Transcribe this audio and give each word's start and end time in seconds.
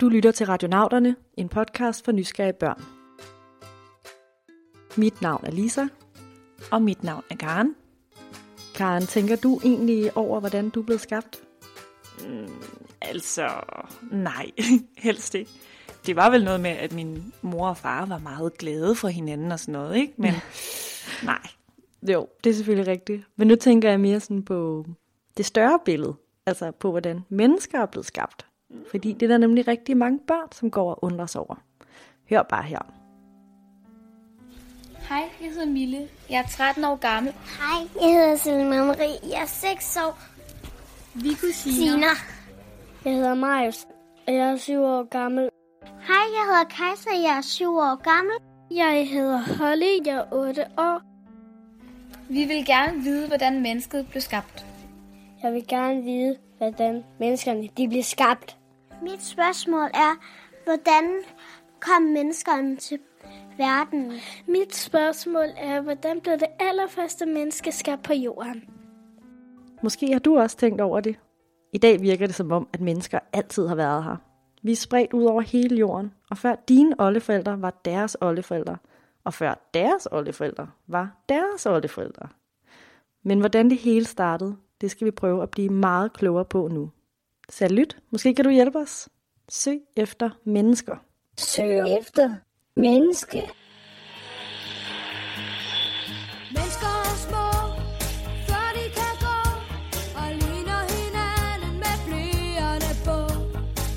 Du 0.00 0.08
lytter 0.08 0.32
til 0.32 0.46
Radionauterne, 0.46 1.16
en 1.36 1.48
podcast 1.48 2.04
for 2.04 2.12
nysgerrige 2.12 2.52
børn. 2.52 2.82
Mit 4.96 5.22
navn 5.22 5.44
er 5.46 5.50
Lisa. 5.50 5.86
Og 6.72 6.82
mit 6.82 7.04
navn 7.04 7.24
er 7.30 7.36
Karen. 7.36 7.74
Karen, 8.74 9.06
tænker 9.06 9.36
du 9.36 9.60
egentlig 9.64 10.16
over, 10.16 10.40
hvordan 10.40 10.70
du 10.70 10.80
er 10.80 10.84
blevet 10.84 11.00
skabt? 11.00 11.42
Mm, 12.28 12.48
altså, 13.00 13.48
nej, 14.10 14.50
helst 14.98 15.34
ikke. 15.34 15.50
Det 16.06 16.16
var 16.16 16.30
vel 16.30 16.44
noget 16.44 16.60
med, 16.60 16.70
at 16.70 16.92
min 16.92 17.32
mor 17.42 17.68
og 17.68 17.76
far 17.76 18.06
var 18.06 18.18
meget 18.18 18.58
glade 18.58 18.94
for 18.94 19.08
hinanden 19.08 19.52
og 19.52 19.60
sådan 19.60 19.72
noget, 19.72 19.96
ikke? 19.96 20.14
Men 20.16 20.32
nej. 21.24 21.46
Jo, 22.02 22.28
det 22.44 22.50
er 22.50 22.54
selvfølgelig 22.54 22.92
rigtigt. 22.92 23.22
Men 23.36 23.48
nu 23.48 23.56
tænker 23.56 23.90
jeg 23.90 24.00
mere 24.00 24.20
sådan 24.20 24.42
på 24.42 24.86
det 25.36 25.46
større 25.46 25.78
billede. 25.84 26.14
Altså 26.46 26.70
på, 26.70 26.90
hvordan 26.90 27.20
mennesker 27.28 27.80
er 27.80 27.86
blevet 27.86 28.06
skabt. 28.06 28.49
Fordi 28.90 29.12
det 29.12 29.22
er 29.22 29.28
der 29.28 29.38
nemlig 29.38 29.68
rigtig 29.68 29.96
mange 29.96 30.18
børn, 30.26 30.52
som 30.52 30.70
går 30.70 30.90
og 30.90 31.04
undrer 31.04 31.26
sig 31.26 31.40
over. 31.40 31.54
Hør 32.30 32.42
bare 32.42 32.62
her. 32.62 32.78
Hej, 35.08 35.28
jeg 35.40 35.48
hedder 35.48 35.66
Mille. 35.66 36.08
Jeg 36.30 36.38
er 36.38 36.46
13 36.46 36.84
år 36.84 36.96
gammel. 36.96 37.32
Hej, 37.32 37.88
jeg 38.00 38.12
hedder 38.12 38.36
Selma 38.36 38.84
Marie. 38.84 39.18
Jeg 39.22 39.42
er 39.42 39.46
6 39.46 39.96
år. 39.96 40.18
Vi 41.14 41.34
kusiner. 41.34 41.76
Sina. 41.76 42.06
Jeg 43.04 43.14
hedder 43.14 43.34
Marius, 43.34 43.86
og 44.26 44.34
jeg 44.34 44.50
er 44.50 44.56
7 44.56 44.82
år 44.82 45.08
gammel. 45.08 45.48
Hej, 45.82 46.24
jeg 46.36 46.44
hedder 46.46 46.64
Kajsa. 46.64 47.10
Jeg 47.10 47.36
er 47.36 47.40
7 47.40 47.76
år 47.76 48.02
gammel. 48.02 48.36
Jeg 48.70 49.08
hedder 49.08 49.38
Holly, 49.58 50.06
jeg 50.06 50.16
er 50.16 50.32
8 50.32 50.66
år. 50.78 51.00
Vi 52.28 52.44
vil 52.44 52.66
gerne 52.66 53.02
vide, 53.02 53.26
hvordan 53.26 53.60
mennesket 53.60 54.06
blev 54.10 54.20
skabt. 54.20 54.66
Jeg 55.42 55.52
vil 55.52 55.66
gerne 55.68 56.02
vide, 56.02 56.36
hvordan 56.58 57.04
menneskerne 57.20 57.68
de 57.76 57.88
bliver 57.88 58.02
skabt. 58.02 58.56
Mit 59.02 59.22
spørgsmål 59.22 59.90
er, 59.94 60.16
hvordan 60.64 61.04
kom 61.80 62.02
menneskerne 62.02 62.76
til 62.76 62.98
verden? 63.58 64.12
Mit 64.48 64.74
spørgsmål 64.74 65.48
er, 65.56 65.80
hvordan 65.80 66.20
blev 66.20 66.34
det 66.34 66.48
allerførste 66.60 67.26
menneske 67.26 67.72
skabt 67.72 68.02
på 68.02 68.12
jorden? 68.12 68.64
Måske 69.82 70.12
har 70.12 70.18
du 70.18 70.38
også 70.38 70.56
tænkt 70.56 70.80
over 70.80 71.00
det. 71.00 71.16
I 71.72 71.78
dag 71.78 72.02
virker 72.02 72.26
det 72.26 72.34
som 72.34 72.52
om, 72.52 72.68
at 72.72 72.80
mennesker 72.80 73.18
altid 73.32 73.66
har 73.66 73.74
været 73.74 74.04
her. 74.04 74.16
Vi 74.62 74.72
er 74.72 74.76
spredt 74.76 75.12
ud 75.12 75.24
over 75.24 75.40
hele 75.40 75.76
jorden, 75.76 76.14
og 76.30 76.38
før 76.38 76.54
dine 76.68 76.94
oldeforældre 76.98 77.62
var 77.62 77.80
deres 77.84 78.16
oldeforældre, 78.20 78.76
og 79.24 79.34
før 79.34 79.70
deres 79.74 80.08
oldeforældre 80.12 80.68
var 80.86 81.22
deres 81.28 81.66
oldeforældre. 81.66 82.28
Men 83.22 83.40
hvordan 83.40 83.70
det 83.70 83.78
hele 83.78 84.04
startede, 84.04 84.56
det 84.80 84.90
skal 84.90 85.04
vi 85.04 85.10
prøve 85.10 85.42
at 85.42 85.50
blive 85.50 85.68
meget 85.68 86.12
klogere 86.12 86.44
på 86.44 86.68
nu. 86.68 86.90
Salut, 87.50 87.96
måske 88.10 88.34
kan 88.34 88.44
du 88.44 88.50
hjælpe 88.50 88.78
os. 88.78 89.08
Søg 89.48 89.80
efter 89.96 90.30
mennesker. 90.46 90.96
Søg 91.38 91.98
efter 92.00 92.34
menneske. 92.76 93.38
Mennesker 96.56 96.86
er 96.86 97.16
små, 97.28 97.46
før 98.48 98.66
de 98.76 98.84
kan 98.98 99.14
gå, 99.26 99.38
og 100.20 100.28
ligner 100.42 100.80
hinanden 100.96 101.74
med 101.84 101.96
blyerne 102.06 102.92
på. 103.06 103.18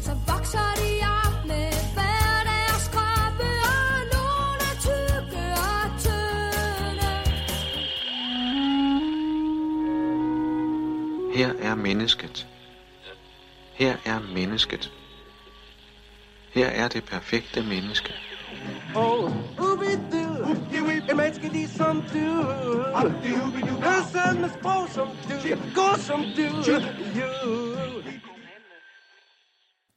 Så 0.06 0.12
vokser 0.32 0.70
de 0.82 0.92
op 1.22 1.38
med 1.48 1.70
hver 1.96 2.34
deres 2.52 2.86
kroppe, 2.96 3.50
og 3.76 3.96
nogle 4.16 4.60
er 4.72 4.76
tykke 4.88 5.44
og 5.72 5.86
tynde. 6.06 7.12
Her 11.38 11.70
er 11.72 11.76
mennesket. 11.76 12.48
Her 13.74 13.96
er 14.06 14.20
mennesket. 14.34 14.92
Her 16.54 16.68
er 16.68 16.88
det 16.88 17.04
perfekte 17.04 17.64
menneske. 17.64 18.14
Oh, 18.96 19.32
menneske 21.16 21.50
sprog 24.60 24.90
som 24.90 25.08
du, 25.08 25.34
som 25.98 26.22
du. 26.22 26.74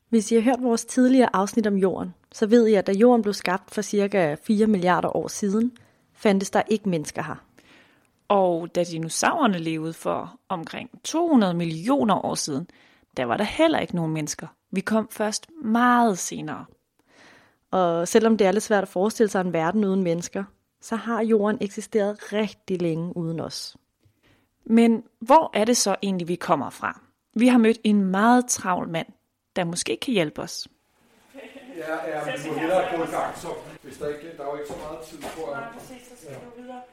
Hvis 0.09 0.33
I 0.33 0.35
har 0.35 0.43
hørt 0.43 0.63
vores 0.63 0.85
tidligere 0.85 1.37
afsnit 1.37 1.67
om 1.67 1.77
jorden, 1.77 2.15
så 2.33 2.47
ved 2.47 2.67
I, 2.67 2.75
at 2.75 2.87
da 2.87 2.93
jorden 2.93 3.23
blev 3.23 3.35
skabt 3.35 3.75
for 3.75 3.83
cirka 3.83 4.37
4 4.43 4.67
milliarder 4.67 5.17
år 5.17 5.29
siden, 5.29 5.73
fandtes 6.15 6.51
der 6.51 6.63
ikke 6.69 6.89
mennesker 6.89 7.23
her. 7.23 7.45
Og 8.29 8.75
da 8.75 8.85
dinosaurerne 8.85 9.59
levede 9.59 9.93
for 9.93 10.39
omkring 10.49 10.91
200 11.05 11.55
millioner 11.55 12.27
år 12.27 12.35
siden, 12.35 12.69
der 13.17 13.25
var 13.25 13.37
der 13.37 13.45
heller 13.45 13.79
ikke 13.79 13.97
nogen 13.97 14.13
mennesker. 14.13 14.47
Vi 14.71 14.81
kom 14.81 15.09
først 15.11 15.47
meget 15.65 16.19
senere. 16.19 16.65
Og 17.71 18.09
selvom 18.09 18.37
det 18.37 18.47
er 18.47 18.53
lidt 18.53 18.65
svært 18.65 18.83
at 18.83 18.89
forestille 18.89 19.31
sig 19.31 19.41
en 19.41 19.53
verden 19.53 19.85
uden 19.85 20.03
mennesker, 20.03 20.45
så 20.81 20.97
har 20.97 21.23
jorden 21.23 21.59
eksisteret 21.61 22.33
rigtig 22.33 22.83
længe 22.83 23.17
uden 23.17 23.41
os. 23.41 23.77
Men 24.65 25.05
hvor 25.21 25.51
er 25.55 25.65
det 25.65 25.77
så 25.77 25.97
egentlig, 26.03 26.29
vi 26.29 26.35
kommer 26.35 26.71
fra? 26.71 27.01
Vi 27.35 27.49
har 27.49 27.59
mødt 27.59 27.79
en 27.85 28.05
meget 28.05 28.47
travl 28.47 28.89
mand, 28.89 29.07
der 29.57 29.65
måske 29.65 29.99
kan 30.03 30.15
hjælpe 30.15 30.43
os. 30.43 30.69
Ja, 31.77 32.19
ja, 32.19 32.25
men 32.25 32.35
du 32.45 32.53
må 32.53 32.59
hellere 32.59 32.97
gå 32.97 33.03
i 33.03 33.07
gang, 33.07 33.39
så 33.39 33.49
hvis 33.83 33.97
der 33.97 34.09
ikke, 34.09 34.37
der 34.37 34.45
er 34.45 34.51
jo 34.51 34.57
ikke 34.57 34.69
så 34.69 34.77
meget 34.77 35.07
tid 35.07 35.19
på 35.19 35.51
at... 35.51 35.63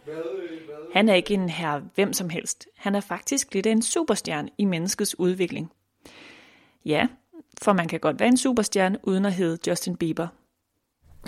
Hvad, 0.03 0.16
øh, 0.16 0.66
hvad? 0.66 0.75
Han 0.94 1.09
er 1.09 1.13
ikke 1.13 1.34
en 1.34 1.50
herre 1.50 1.84
hvem 1.95 2.13
som 2.13 2.29
helst. 2.29 2.67
Han 2.78 2.95
er 2.95 3.01
faktisk 3.01 3.53
lidt 3.53 3.66
af 3.66 3.72
en 3.72 3.81
superstjerne 3.81 4.50
i 4.57 4.66
menneskets 4.66 5.19
udvikling. 5.19 5.72
Ja, 6.86 7.08
for 7.64 7.74
man 7.74 7.88
kan 7.88 8.00
godt 8.00 8.20
være 8.20 8.30
en 8.30 8.38
superstjerne 8.38 8.98
uden 9.04 9.26
at 9.26 9.34
hedde 9.34 9.58
Justin 9.68 9.96
Bieber. 9.96 10.28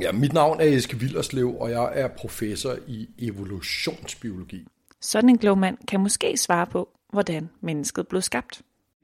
Ja, 0.02 0.12
mit 0.12 0.34
navn 0.34 0.60
er 0.60 0.66
Eske 0.66 1.00
Villerslev, 1.00 1.56
og 1.60 1.72
jeg 1.72 1.92
er 1.94 2.08
professor 2.08 2.76
i 2.88 3.10
evolutionsbiologi. 3.20 4.68
Sådan 5.02 5.30
en 5.30 5.38
klog 5.38 5.58
mand 5.58 5.78
kan 5.88 6.00
måske 6.00 6.38
svare 6.38 6.66
på, 6.66 6.90
hvordan 7.14 7.50
mennesket 7.62 8.08
blev 8.08 8.22
skabt. 8.22 8.62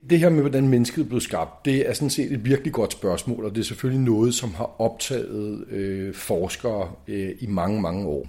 Det 0.10 0.20
her 0.20 0.30
med, 0.30 0.42
hvordan 0.42 0.68
mennesket 0.68 1.10
blev 1.10 1.22
skabt, 1.22 1.66
det 1.66 1.90
er 1.90 1.94
sådan 1.94 2.10
set 2.10 2.32
et 2.32 2.46
virkelig 2.46 2.74
godt 2.74 2.92
spørgsmål, 2.92 3.46
og 3.46 3.56
det 3.56 3.62
er 3.62 3.66
selvfølgelig 3.66 4.06
noget, 4.06 4.34
som 4.34 4.54
har 4.54 4.82
optaget 4.82 5.68
øh, 5.68 6.14
forskere 6.14 6.92
øh, 7.08 7.36
i 7.40 7.48
mange, 7.48 7.82
mange 7.82 8.08
år. 8.08 8.28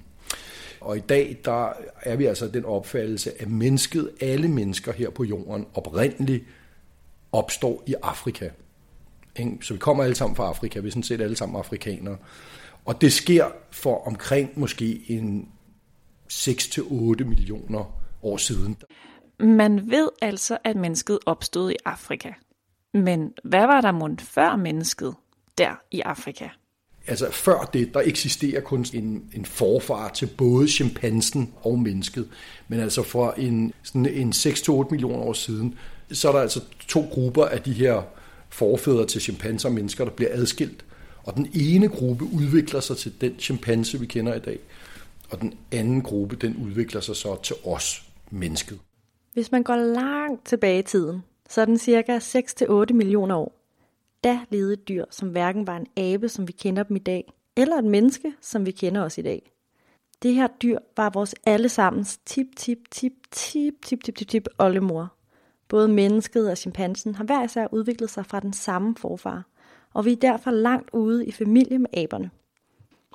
Og 0.81 0.97
i 0.97 1.01
dag, 1.01 1.37
der 1.45 1.73
er 2.03 2.17
vi 2.17 2.25
altså 2.25 2.49
den 2.49 2.65
opfattelse, 2.65 3.43
at 3.43 3.51
mennesket, 3.51 4.11
alle 4.21 4.49
mennesker 4.49 4.93
her 4.93 5.11
på 5.11 5.25
jorden, 5.25 5.67
oprindeligt 5.75 6.45
opstår 7.33 7.83
i 7.87 7.95
Afrika. 8.03 8.49
Så 9.61 9.75
vi 9.75 9.79
kommer 9.79 10.05
alle 10.05 10.15
sammen 10.17 10.37
fra 10.37 10.49
Afrika, 10.49 10.81
vi 10.81 10.89
er 10.89 10.93
sådan 10.93 11.03
set 11.03 11.21
alle 11.21 11.37
sammen 11.37 11.59
afrikanere. 11.59 12.17
Og 12.85 13.01
det 13.01 13.13
sker 13.13 13.47
for 13.71 14.07
omkring 14.07 14.51
måske 14.57 15.05
en 15.09 15.49
6-8 16.33 17.25
millioner 17.25 17.99
år 18.23 18.37
siden. 18.37 18.77
Man 19.41 19.91
ved 19.91 20.09
altså, 20.23 20.59
at 20.65 20.77
mennesket 20.77 21.19
opstod 21.27 21.71
i 21.71 21.77
Afrika. 21.85 22.29
Men 22.95 23.33
hvad 23.45 23.67
var 23.67 23.81
der 23.81 23.93
mundt 23.93 24.23
før 24.23 24.57
mennesket 24.57 25.15
der 25.59 25.81
i 25.91 26.01
Afrika? 26.01 26.49
Altså 27.07 27.31
før 27.31 27.71
det, 27.73 27.95
der 27.95 28.01
eksisterer 28.05 28.61
kun 28.61 28.87
en, 28.95 29.31
en 29.35 29.45
forfar 29.45 30.09
til 30.09 30.27
både 30.39 30.69
chimpansen 30.69 31.55
og 31.63 31.79
mennesket. 31.79 32.29
Men 32.69 32.81
altså 32.81 33.03
for 33.03 33.31
en, 33.31 33.73
sådan 33.83 34.07
en 34.07 34.31
6-8 34.31 34.91
millioner 34.91 35.25
år 35.25 35.33
siden, 35.33 35.79
så 36.13 36.29
er 36.29 36.33
der 36.33 36.41
altså 36.41 36.61
to 36.89 37.01
grupper 37.11 37.45
af 37.45 37.63
de 37.63 37.73
her 37.73 38.03
forfædre 38.49 39.07
til 39.07 39.21
chimpanser 39.21 39.69
og 39.69 39.75
mennesker, 39.75 40.05
der 40.05 40.13
bliver 40.13 40.31
adskilt. 40.33 40.85
Og 41.25 41.35
den 41.35 41.51
ene 41.55 41.89
gruppe 41.89 42.25
udvikler 42.25 42.81
sig 42.81 42.97
til 42.97 43.21
den 43.21 43.35
chimpanse, 43.39 44.01
vi 44.01 44.07
kender 44.07 44.35
i 44.35 44.39
dag, 44.39 44.59
og 45.31 45.41
den 45.41 45.55
anden 45.73 46.03
gruppe, 46.03 46.37
den 46.37 46.57
udvikler 46.57 47.01
sig 47.01 47.17
så 47.17 47.43
til 47.43 47.57
os, 47.65 48.03
mennesket. 48.31 48.79
Hvis 49.33 49.53
man 49.53 49.63
går 49.63 49.77
langt 49.77 50.47
tilbage 50.47 50.79
i 50.79 50.83
tiden, 50.83 51.23
så 51.49 51.61
er 51.61 51.65
den 51.65 51.79
cirka 51.79 52.19
6-8 52.19 52.93
millioner 52.93 53.37
år. 53.37 53.59
Da 54.25 54.41
levede 54.51 54.77
dyr, 54.77 55.05
som 55.11 55.29
hverken 55.29 55.67
var 55.67 55.77
en 55.77 55.87
abe, 55.97 56.29
som 56.29 56.49
vi 56.49 56.53
kender 56.53 56.83
dem 56.83 56.97
i 56.97 57.01
dag, 57.01 57.33
eller 57.57 57.77
et 57.77 57.85
menneske, 57.85 58.33
som 58.41 58.67
vi 58.67 58.71
kender 58.71 59.03
os 59.03 59.19
i 59.19 59.23
dag. 59.23 59.53
Det 60.23 60.35
her 60.35 60.47
dyr 60.63 60.79
var 60.97 61.11
vores 61.11 61.35
allesammens 61.47 62.19
tip, 62.27 62.47
tip, 62.57 62.79
tip, 62.91 63.13
tip, 63.31 63.73
tip, 63.83 64.05
tip, 64.05 64.17
tip, 64.17 64.29
tip 64.29 64.49
oldemor. 64.59 65.15
Både 65.73 65.89
mennesket 65.89 66.51
og 66.51 66.59
chimpansen 66.59 67.15
har 67.15 67.25
hver 67.25 67.45
især 67.45 67.67
udviklet 67.73 68.11
sig 68.11 68.27
fra 68.27 68.41
den 68.41 68.53
samme 68.53 68.95
forfar, 68.97 69.47
og 69.95 70.05
vi 70.05 70.13
er 70.13 70.17
derfor 70.17 70.51
langt 70.51 70.91
ude 70.93 71.27
i 71.27 71.33
familie 71.33 71.79
med 71.79 71.87
aberne. 71.93 72.31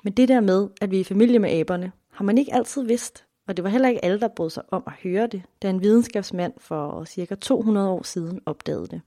Men 0.04 0.12
det 0.12 0.28
der 0.28 0.40
med, 0.40 0.68
at 0.80 0.90
vi 0.90 0.96
er 0.96 1.00
i 1.00 1.04
familie 1.04 1.38
med 1.38 1.50
aberne, 1.50 1.92
har 2.12 2.24
man 2.24 2.38
ikke 2.38 2.54
altid 2.54 2.82
vidst, 2.82 3.24
og 3.48 3.56
det 3.56 3.64
var 3.64 3.70
heller 3.70 3.88
ikke 3.88 4.04
alle, 4.04 4.20
der 4.20 4.28
brød 4.28 4.50
sig 4.50 4.62
om 4.70 4.82
at 4.86 4.92
høre 5.02 5.26
det, 5.26 5.42
da 5.62 5.70
en 5.70 5.82
videnskabsmand 5.82 6.52
for 6.58 7.04
cirka 7.04 7.34
200 7.34 7.88
år 7.88 8.02
siden 8.02 8.40
opdagede 8.46 8.86
det. 8.86 9.00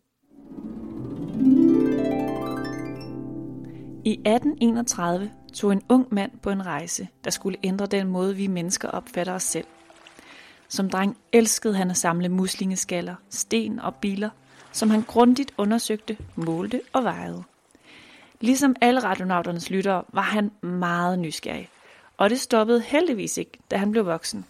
I 4.05 4.11
1831 4.11 5.31
tog 5.53 5.71
en 5.71 5.81
ung 5.89 6.07
mand 6.11 6.31
på 6.43 6.49
en 6.49 6.65
rejse, 6.65 7.07
der 7.23 7.29
skulle 7.29 7.57
ændre 7.63 7.85
den 7.85 8.07
måde, 8.07 8.35
vi 8.35 8.47
mennesker 8.47 8.89
opfatter 8.89 9.33
os 9.33 9.43
selv. 9.43 9.65
Som 10.71 10.89
dreng 10.89 11.17
elskede 11.31 11.75
han 11.75 11.91
at 11.91 11.97
samle 11.97 12.29
muslingeskaller, 12.29 13.15
sten 13.29 13.79
og 13.79 13.95
biler, 13.95 14.29
som 14.71 14.89
han 14.89 15.01
grundigt 15.01 15.53
undersøgte, 15.57 16.17
målte 16.35 16.81
og 16.93 17.03
vejede. 17.03 17.43
Ligesom 18.39 18.75
alle 18.81 19.03
radionauternes 19.03 19.69
lyttere 19.69 20.03
var 20.13 20.21
han 20.21 20.51
meget 20.61 21.19
nysgerrig, 21.19 21.69
og 22.17 22.29
det 22.29 22.41
stoppede 22.41 22.81
heldigvis 22.81 23.37
ikke, 23.37 23.51
da 23.71 23.77
han 23.77 23.91
blev 23.91 24.05
voksen. 24.05 24.45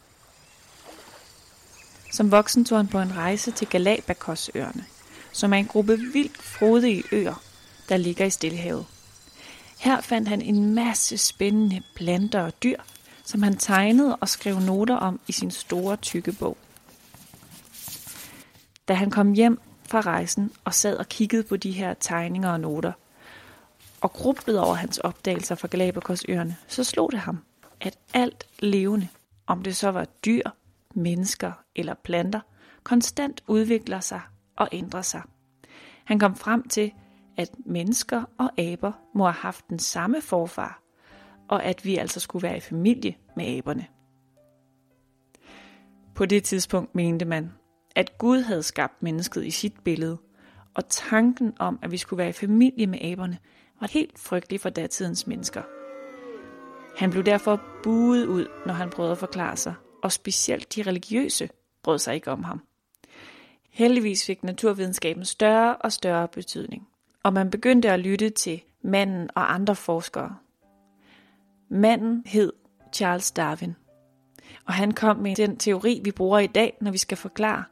Som 2.12 2.31
voksen 2.31 2.65
tog 2.65 2.77
han 2.77 2.88
på 2.88 3.00
en 3.00 3.18
rejse 3.18 3.51
til 3.51 3.68
Galapagosøerne, 3.68 4.85
som 5.31 5.53
er 5.53 5.57
en 5.57 5.65
gruppe 5.65 5.97
vildt 5.97 6.38
frodige 6.38 7.03
øer, 7.12 7.44
der 7.89 7.97
ligger 7.97 8.25
i 8.25 8.29
Stillehavet. 8.29 8.85
Her 9.79 10.01
fandt 10.01 10.27
han 10.27 10.41
en 10.41 10.75
masse 10.75 11.18
spændende 11.18 11.81
planter 11.95 12.41
og 12.41 12.63
dyr, 12.63 12.77
som 13.23 13.44
han 13.44 13.57
tegnede 13.57 14.15
og 14.15 14.29
skrev 14.29 14.59
noter 14.59 14.95
om 14.95 15.19
i 15.27 15.31
sin 15.31 15.51
store 15.51 15.95
tykke 15.95 16.31
bog. 16.31 16.57
Da 18.88 18.94
han 18.94 19.12
kom 19.12 19.33
hjem 19.33 19.59
fra 19.88 20.01
rejsen 20.01 20.51
og 20.65 20.73
sad 20.73 20.97
og 20.97 21.09
kiggede 21.09 21.44
på 21.44 21.57
de 21.57 21.71
her 21.71 21.94
tegninger 21.94 22.50
og 22.50 22.59
noter, 22.59 22.91
og 24.01 24.13
grublede 24.13 24.63
over 24.63 24.75
hans 24.75 24.97
opdagelser 24.97 25.56
fra 25.56 25.68
Galapagosøerne, 25.68 26.57
så 26.68 26.83
slog 26.83 27.12
det 27.12 27.19
ham, 27.19 27.44
at 27.81 27.97
alt 28.13 28.47
levende, 28.59 29.07
om 29.47 29.63
det 29.63 29.75
så 29.75 29.91
var 29.91 30.06
dyr, 30.06 30.50
mennesker 30.95 31.51
eller 31.75 31.94
planter, 31.94 32.39
konstant 32.83 33.44
udvikler 33.47 34.00
sig 34.00 34.21
og 34.56 34.69
ændrer 34.71 35.01
sig. 35.01 35.21
Han 36.03 36.19
kom 36.19 36.35
frem 36.35 36.68
til, 36.68 36.91
at 37.38 37.50
mennesker 37.65 38.23
og 38.38 38.59
aber 38.59 38.91
må 39.15 39.23
have 39.23 39.33
haft 39.33 39.69
den 39.69 39.79
samme 39.79 40.21
forfar, 40.21 40.81
og 41.51 41.63
at 41.63 41.86
vi 41.86 41.98
altså 41.98 42.19
skulle 42.19 42.44
være 42.44 42.57
i 42.57 42.59
familie 42.59 43.15
med 43.36 43.45
aberne. 43.45 43.88
På 46.15 46.25
det 46.25 46.44
tidspunkt 46.44 46.95
mente 46.95 47.25
man, 47.25 47.51
at 47.95 48.18
Gud 48.18 48.42
havde 48.42 48.63
skabt 48.63 49.03
mennesket 49.03 49.45
i 49.45 49.51
sit 49.51 49.74
billede, 49.83 50.18
og 50.74 50.89
tanken 50.89 51.53
om, 51.59 51.80
at 51.81 51.92
vi 51.92 51.98
skulle 51.98 52.18
være 52.18 52.30
i 52.30 52.33
familie 52.33 52.88
med 52.88 53.00
aberne, 53.01 53.38
var 53.80 53.88
helt 53.88 54.19
frygtelig 54.19 54.59
for 54.59 54.69
datidens 54.69 55.27
mennesker. 55.27 55.62
Han 56.98 57.12
blev 57.12 57.24
derfor 57.24 57.62
buet 57.83 58.25
ud, 58.25 58.47
når 58.65 58.74
han 58.74 58.89
prøvede 58.89 59.12
at 59.12 59.18
forklare 59.18 59.57
sig, 59.57 59.74
og 60.04 60.12
specielt 60.12 60.75
de 60.75 60.83
religiøse 60.83 61.50
brød 61.83 62.00
sig 62.00 62.15
ikke 62.15 62.31
om 62.31 62.44
ham. 62.44 62.62
Heldigvis 63.69 64.25
fik 64.25 64.44
naturvidenskaben 64.44 65.25
større 65.25 65.75
og 65.75 65.92
større 65.92 66.27
betydning, 66.27 66.88
og 67.24 67.33
man 67.33 67.51
begyndte 67.51 67.92
at 67.92 68.00
lytte 68.00 68.30
til 68.30 68.62
manden 68.81 69.30
og 69.36 69.54
andre 69.54 69.75
forskere. 69.75 70.36
Manden 71.73 72.23
hed 72.25 72.51
Charles 72.94 73.31
Darwin, 73.31 73.75
og 74.68 74.73
han 74.73 74.91
kom 74.91 75.18
med 75.18 75.35
den 75.35 75.57
teori, 75.57 76.01
vi 76.03 76.12
bruger 76.12 76.39
i 76.39 76.47
dag, 76.47 76.77
når 76.81 76.91
vi 76.91 76.97
skal 76.97 77.18
forklare 77.18 77.63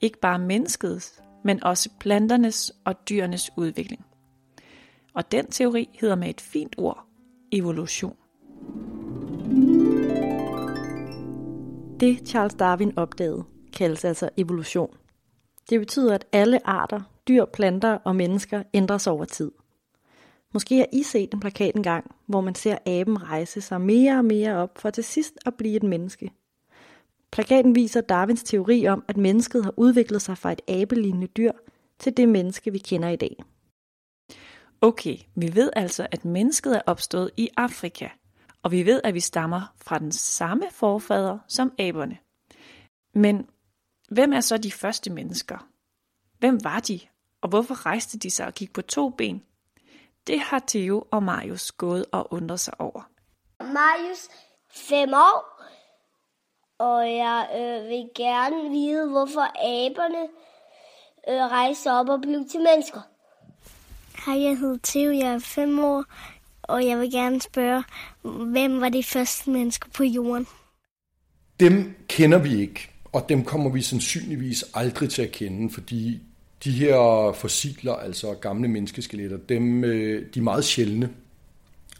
ikke 0.00 0.20
bare 0.20 0.38
menneskets, 0.38 1.22
men 1.44 1.64
også 1.64 1.90
planternes 2.00 2.72
og 2.84 3.08
dyrenes 3.08 3.50
udvikling. 3.56 4.04
Og 5.14 5.32
den 5.32 5.46
teori 5.46 5.88
hedder 6.00 6.14
med 6.14 6.28
et 6.28 6.40
fint 6.40 6.74
ord 6.78 7.06
evolution. 7.52 8.16
Det 12.00 12.28
Charles 12.28 12.54
Darwin 12.54 12.98
opdagede, 12.98 13.44
kaldes 13.72 14.04
altså 14.04 14.28
evolution. 14.36 14.96
Det 15.70 15.80
betyder, 15.80 16.14
at 16.14 16.26
alle 16.32 16.68
arter, 16.68 17.00
dyr, 17.28 17.44
planter 17.44 17.98
og 18.04 18.16
mennesker 18.16 18.62
ændrer 18.74 18.98
sig 18.98 19.12
over 19.12 19.24
tid. 19.24 19.50
Måske 20.54 20.76
har 20.76 20.86
I 20.92 21.02
set 21.02 21.34
en 21.34 21.40
plakat 21.40 21.76
engang, 21.76 22.14
hvor 22.26 22.40
man 22.40 22.54
ser 22.54 22.78
aben 22.86 23.22
rejse 23.22 23.60
sig 23.60 23.80
mere 23.80 24.18
og 24.18 24.24
mere 24.24 24.56
op 24.56 24.78
for 24.78 24.90
til 24.90 25.04
sidst 25.04 25.38
at 25.46 25.54
blive 25.54 25.76
et 25.76 25.82
menneske. 25.82 26.32
Plakaten 27.32 27.74
viser 27.74 28.00
Darwins 28.00 28.42
teori 28.42 28.86
om, 28.86 29.04
at 29.08 29.16
mennesket 29.16 29.64
har 29.64 29.74
udviklet 29.76 30.22
sig 30.22 30.38
fra 30.38 30.52
et 30.52 30.60
abelignende 30.68 31.26
dyr 31.26 31.52
til 31.98 32.16
det 32.16 32.28
menneske, 32.28 32.72
vi 32.72 32.78
kender 32.78 33.08
i 33.08 33.16
dag. 33.16 33.36
Okay, 34.80 35.16
vi 35.34 35.54
ved 35.54 35.70
altså, 35.76 36.06
at 36.10 36.24
mennesket 36.24 36.76
er 36.76 36.82
opstået 36.86 37.30
i 37.36 37.48
Afrika, 37.56 38.08
og 38.62 38.72
vi 38.72 38.86
ved, 38.86 39.00
at 39.04 39.14
vi 39.14 39.20
stammer 39.20 39.74
fra 39.76 39.98
den 39.98 40.12
samme 40.12 40.64
forfader 40.70 41.38
som 41.48 41.72
aberne. 41.78 42.18
Men 43.14 43.46
hvem 44.08 44.32
er 44.32 44.40
så 44.40 44.58
de 44.58 44.72
første 44.72 45.12
mennesker? 45.12 45.68
Hvem 46.38 46.64
var 46.64 46.80
de, 46.80 47.00
og 47.40 47.48
hvorfor 47.48 47.86
rejste 47.86 48.18
de 48.18 48.30
sig 48.30 48.46
og 48.46 48.54
gik 48.54 48.72
på 48.72 48.82
to 48.82 49.10
ben? 49.10 49.42
Det 50.28 50.40
har 50.40 50.62
Theo 50.68 51.04
og 51.10 51.22
Marius 51.22 51.72
gået 51.72 52.04
og 52.12 52.32
undret 52.32 52.60
sig 52.60 52.80
over. 52.80 53.02
Marius, 53.60 54.28
fem 54.70 55.12
år, 55.12 55.62
og 56.78 57.12
jeg 57.12 57.48
øh, 57.54 57.88
vil 57.88 58.10
gerne 58.14 58.70
vide, 58.70 59.08
hvorfor 59.10 59.46
aberne 59.84 60.22
øh, 61.28 61.50
rejste 61.50 61.92
op 61.92 62.08
og 62.08 62.20
blev 62.20 62.44
til 62.50 62.60
mennesker. 62.60 63.00
Hej, 64.26 64.42
jeg 64.42 64.58
hedder 64.58 64.78
Theo, 64.82 65.12
jeg 65.12 65.34
er 65.34 65.38
fem 65.38 65.78
år, 65.78 66.04
og 66.62 66.86
jeg 66.86 66.98
vil 66.98 67.10
gerne 67.10 67.40
spørge, 67.40 67.84
hvem 68.22 68.80
var 68.80 68.88
de 68.88 69.04
første 69.04 69.50
mennesker 69.50 69.88
på 69.94 70.04
jorden? 70.04 70.46
Dem 71.60 71.94
kender 72.08 72.38
vi 72.38 72.60
ikke, 72.60 72.90
og 73.12 73.28
dem 73.28 73.44
kommer 73.44 73.70
vi 73.70 73.82
sandsynligvis 73.82 74.64
aldrig 74.74 75.10
til 75.10 75.22
at 75.22 75.32
kende, 75.32 75.70
fordi 75.70 76.22
de 76.64 76.70
her 76.70 77.32
fossiler, 77.32 77.92
altså 77.92 78.34
gamle 78.34 78.68
menneskeskeletter, 78.68 79.36
dem, 79.36 79.84
øh, 79.84 80.26
de 80.34 80.38
er 80.38 80.42
meget 80.42 80.64
sjældne, 80.64 81.10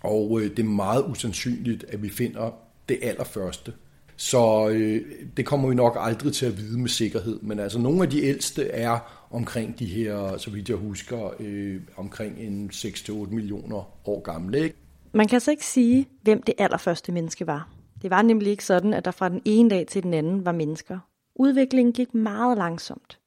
og 0.01 0.41
øh, 0.41 0.51
det 0.51 0.59
er 0.59 0.69
meget 0.69 1.05
usandsynligt, 1.09 1.85
at 1.89 2.03
vi 2.03 2.11
finder 2.11 2.51
det 2.89 2.99
allerførste. 3.03 3.73
Så 4.17 4.69
øh, 4.69 5.03
det 5.37 5.47
kommer 5.47 5.69
vi 5.69 5.75
nok 5.75 5.97
aldrig 6.01 6.33
til 6.33 6.47
at 6.47 6.59
vide 6.59 6.79
med 6.79 6.89
sikkerhed, 6.89 7.41
men 7.43 7.59
altså 7.59 7.79
nogle 7.79 8.03
af 8.03 8.11
de 8.11 8.23
ældste 8.23 8.69
er 8.69 9.27
omkring 9.31 9.79
de 9.79 9.87
her, 9.87 10.37
så 10.39 10.51
vidt 10.51 10.69
jeg 10.69 10.77
husker, 10.77 11.35
øh, 11.41 11.81
omkring 11.97 12.39
en 12.39 12.71
6-8 12.75 13.13
millioner 13.13 14.09
år 14.09 14.21
gamle. 14.21 14.63
Ikke? 14.63 14.77
Man 15.13 15.29
kan 15.29 15.37
altså 15.37 15.51
ikke 15.51 15.67
sige, 15.67 16.09
hvem 16.23 16.43
det 16.43 16.55
allerførste 16.59 17.13
menneske 17.13 17.47
var. 17.47 17.69
Det 18.03 18.11
var 18.11 18.23
nemlig 18.23 18.51
ikke 18.51 18.65
sådan, 18.65 18.95
at 18.95 19.05
der 19.05 19.11
fra 19.11 19.29
den 19.29 19.43
ene 19.45 19.71
dag 19.71 19.87
til 19.87 20.03
den 20.03 20.15
anden 20.15 20.45
var 20.45 20.53
mennesker. 20.53 20.99
Udviklingen 21.35 21.93
gik 21.93 22.15
meget 22.15 22.59
langsomt. 22.59 23.18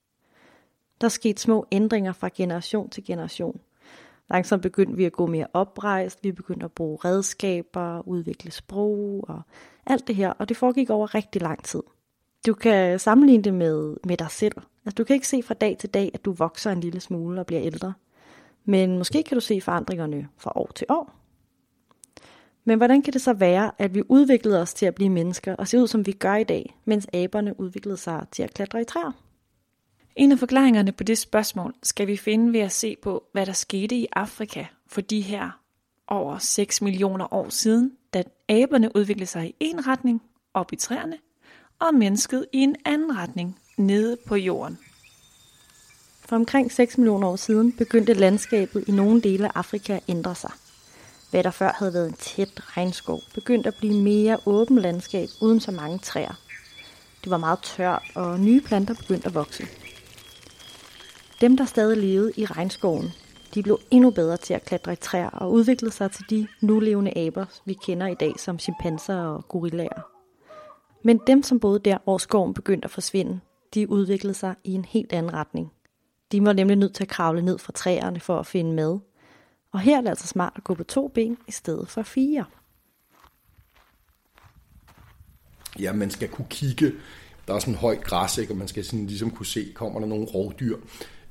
Der 1.02 1.10
skete 1.10 1.42
små 1.42 1.66
ændringer 1.72 2.14
fra 2.14 2.30
generation 2.36 2.90
til 2.90 3.06
generation. 3.06 3.60
Langsomt 4.30 4.62
begyndte 4.62 4.98
vi 4.98 5.06
at 5.06 5.12
gå 5.12 5.26
mere 5.26 5.48
oprejst, 5.54 6.24
vi 6.24 6.32
begyndte 6.32 6.64
at 6.64 6.72
bruge 6.72 6.98
redskaber, 7.06 8.08
udvikle 8.08 8.52
sprog 8.52 9.26
og 9.28 9.42
alt 9.86 10.08
det 10.08 10.16
her, 10.16 10.30
og 10.30 10.50
det 10.50 10.58
foregik 10.58 10.90
over 10.90 11.16
rigtig 11.16 11.42
lang 11.42 11.64
tid. 11.64 11.82
Du 12.48 12.54
kan 12.54 13.00
sammenligne 13.00 13.44
det 13.44 13.54
med, 13.54 13.98
med 14.06 14.18
dig 14.18 14.32
selv. 14.32 14.54
Altså, 14.86 14.96
du 14.98 15.04
kan 15.04 15.14
ikke 15.14 15.28
se 15.28 15.44
fra 15.44 15.54
dag 15.54 15.78
til 15.80 15.90
dag, 15.90 16.12
at 16.14 16.26
du 16.26 16.32
vokser 16.32 16.72
en 16.72 16.80
lille 16.80 17.00
smule 17.00 17.40
og 17.40 17.46
bliver 17.46 17.62
ældre. 17.62 17.94
Men 18.66 18.98
måske 18.98 19.24
kan 19.24 19.36
du 19.36 19.42
se 19.42 19.62
forandringerne 19.62 20.28
fra 20.38 20.52
år 20.56 20.72
til 20.76 20.88
år. 20.90 21.16
Men 22.66 22.78
hvordan 22.78 23.02
kan 23.02 23.14
det 23.14 23.22
så 23.22 23.34
være, 23.34 23.72
at 23.78 23.96
vi 23.96 24.04
udviklede 24.10 24.62
os 24.62 24.74
til 24.74 24.86
at 24.86 24.96
blive 24.96 25.10
mennesker 25.10 25.56
og 25.56 25.68
se 25.68 25.80
ud, 25.82 25.88
som 25.88 26.06
vi 26.06 26.12
gør 26.12 26.36
i 26.36 26.44
dag, 26.44 26.78
mens 26.86 27.08
aberne 27.14 27.60
udviklede 27.60 27.98
sig 27.98 28.26
til 28.32 28.44
at 28.44 28.54
klatre 28.54 28.82
i 28.82 28.86
træer? 28.86 29.31
En 30.16 30.32
af 30.32 30.40
forklaringerne 30.40 30.92
på 30.92 31.04
det 31.04 31.18
spørgsmål 31.18 31.74
skal 31.84 32.08
vi 32.08 32.18
finde 32.18 32.54
ved 32.54 32.60
at 32.60 32.72
se 32.72 32.96
på, 33.04 33.24
hvad 33.32 33.46
der 33.46 33.54
skete 33.54 33.96
i 33.96 34.08
Afrika 34.16 34.66
for 34.88 35.02
de 35.02 35.22
her 35.22 35.60
over 36.08 36.38
6 36.38 36.82
millioner 36.82 37.34
år 37.34 37.50
siden, 37.50 37.92
da 38.14 38.24
aberne 38.50 38.96
udviklede 38.96 39.30
sig 39.30 39.48
i 39.48 39.54
en 39.60 39.88
retning 39.88 40.22
op 40.54 40.74
i 40.74 40.76
træerne, 40.76 41.18
og 41.80 41.96
mennesket 41.96 42.46
i 42.54 42.58
en 42.58 42.76
anden 42.86 43.18
retning 43.18 43.60
nede 43.78 44.18
på 44.28 44.36
jorden. 44.36 44.78
For 46.26 46.36
omkring 46.36 46.72
6 46.72 46.98
millioner 46.98 47.28
år 47.28 47.36
siden 47.36 47.72
begyndte 47.72 48.14
landskabet 48.14 48.84
i 48.88 48.92
nogle 48.92 49.22
dele 49.22 49.46
af 49.46 49.52
Afrika 49.56 49.94
at 49.94 50.04
ændre 50.08 50.36
sig. 50.36 50.52
Hvad 51.32 51.44
der 51.44 51.52
før 51.52 51.72
havde 51.72 51.94
været 51.94 52.08
en 52.08 52.14
tæt 52.14 52.78
regnskov, 52.78 53.20
begyndte 53.34 53.68
at 53.68 53.76
blive 53.76 54.02
mere 54.04 54.40
åben 54.46 54.80
landskab 54.80 55.28
uden 55.42 55.60
så 55.60 55.72
mange 55.72 56.00
træer. 56.00 56.34
Det 57.24 57.30
var 57.32 57.38
meget 57.38 57.60
tørt, 57.60 58.04
og 58.16 58.40
nye 58.40 58.62
planter 58.62 58.94
begyndte 58.94 59.28
at 59.28 59.34
vokse. 59.34 59.68
Dem, 61.42 61.58
der 61.58 61.66
stadig 61.66 61.98
levede 61.98 62.32
i 62.38 62.46
regnskoven, 62.46 63.10
de 63.54 63.64
blev 63.64 63.80
endnu 63.92 64.12
bedre 64.12 64.38
til 64.38 64.54
at 64.54 64.66
klatre 64.66 64.94
i 64.94 64.96
træer 64.96 65.30
og 65.30 65.52
udviklede 65.52 65.94
sig 65.94 66.12
til 66.12 66.26
de 66.30 66.48
nulevende 66.62 67.18
aber, 67.18 67.46
vi 67.66 67.74
kender 67.74 68.08
i 68.08 68.14
dag 68.14 68.34
som 68.40 68.60
chimpanser 68.60 69.16
og 69.16 69.48
gorillaer. 69.48 70.02
Men 71.04 71.20
dem, 71.28 71.44
som 71.44 71.60
boede 71.60 71.80
der, 71.80 71.98
hvor 72.04 72.18
skoven 72.18 72.54
begyndte 72.54 72.86
at 72.86 72.92
forsvinde, 72.92 73.40
de 73.74 73.90
udviklede 73.90 74.34
sig 74.34 74.56
i 74.64 74.72
en 74.72 74.86
helt 74.86 75.14
anden 75.14 75.34
retning. 75.34 75.72
De 76.32 76.46
var 76.46 76.54
nemlig 76.54 76.78
nødt 76.78 76.96
til 76.96 77.04
at 77.04 77.10
kravle 77.10 77.42
ned 77.42 77.58
fra 77.58 77.72
træerne 77.72 78.20
for 78.20 78.40
at 78.40 78.46
finde 78.46 78.74
mad. 78.74 79.00
Og 79.72 79.80
her 79.80 79.98
er 79.98 80.02
det 80.02 80.10
altså 80.10 80.28
smart 80.28 80.54
at 80.56 80.64
gå 80.64 80.74
på 80.74 80.84
to 80.84 81.08
ben 81.08 81.38
i 81.48 81.52
stedet 81.52 81.90
for 81.90 82.02
fire. 82.02 82.46
Ja, 85.80 85.94
man 85.94 86.12
skal 86.12 86.30
kunne 86.30 86.48
kigge. 86.50 86.92
Der 87.48 87.54
er 87.54 87.60
sådan 87.60 87.74
en 87.74 87.80
høj 87.80 87.96
græs, 87.96 88.38
ikke? 88.38 88.54
og 88.54 88.58
man 88.58 88.68
skal 88.68 88.86
sådan 88.86 89.08
ligesom 89.08 89.32
kunne 89.32 89.46
se, 89.46 89.72
kommer 89.76 90.00
der 90.00 90.08
nogle 90.08 90.26
rovdyr. 90.26 90.78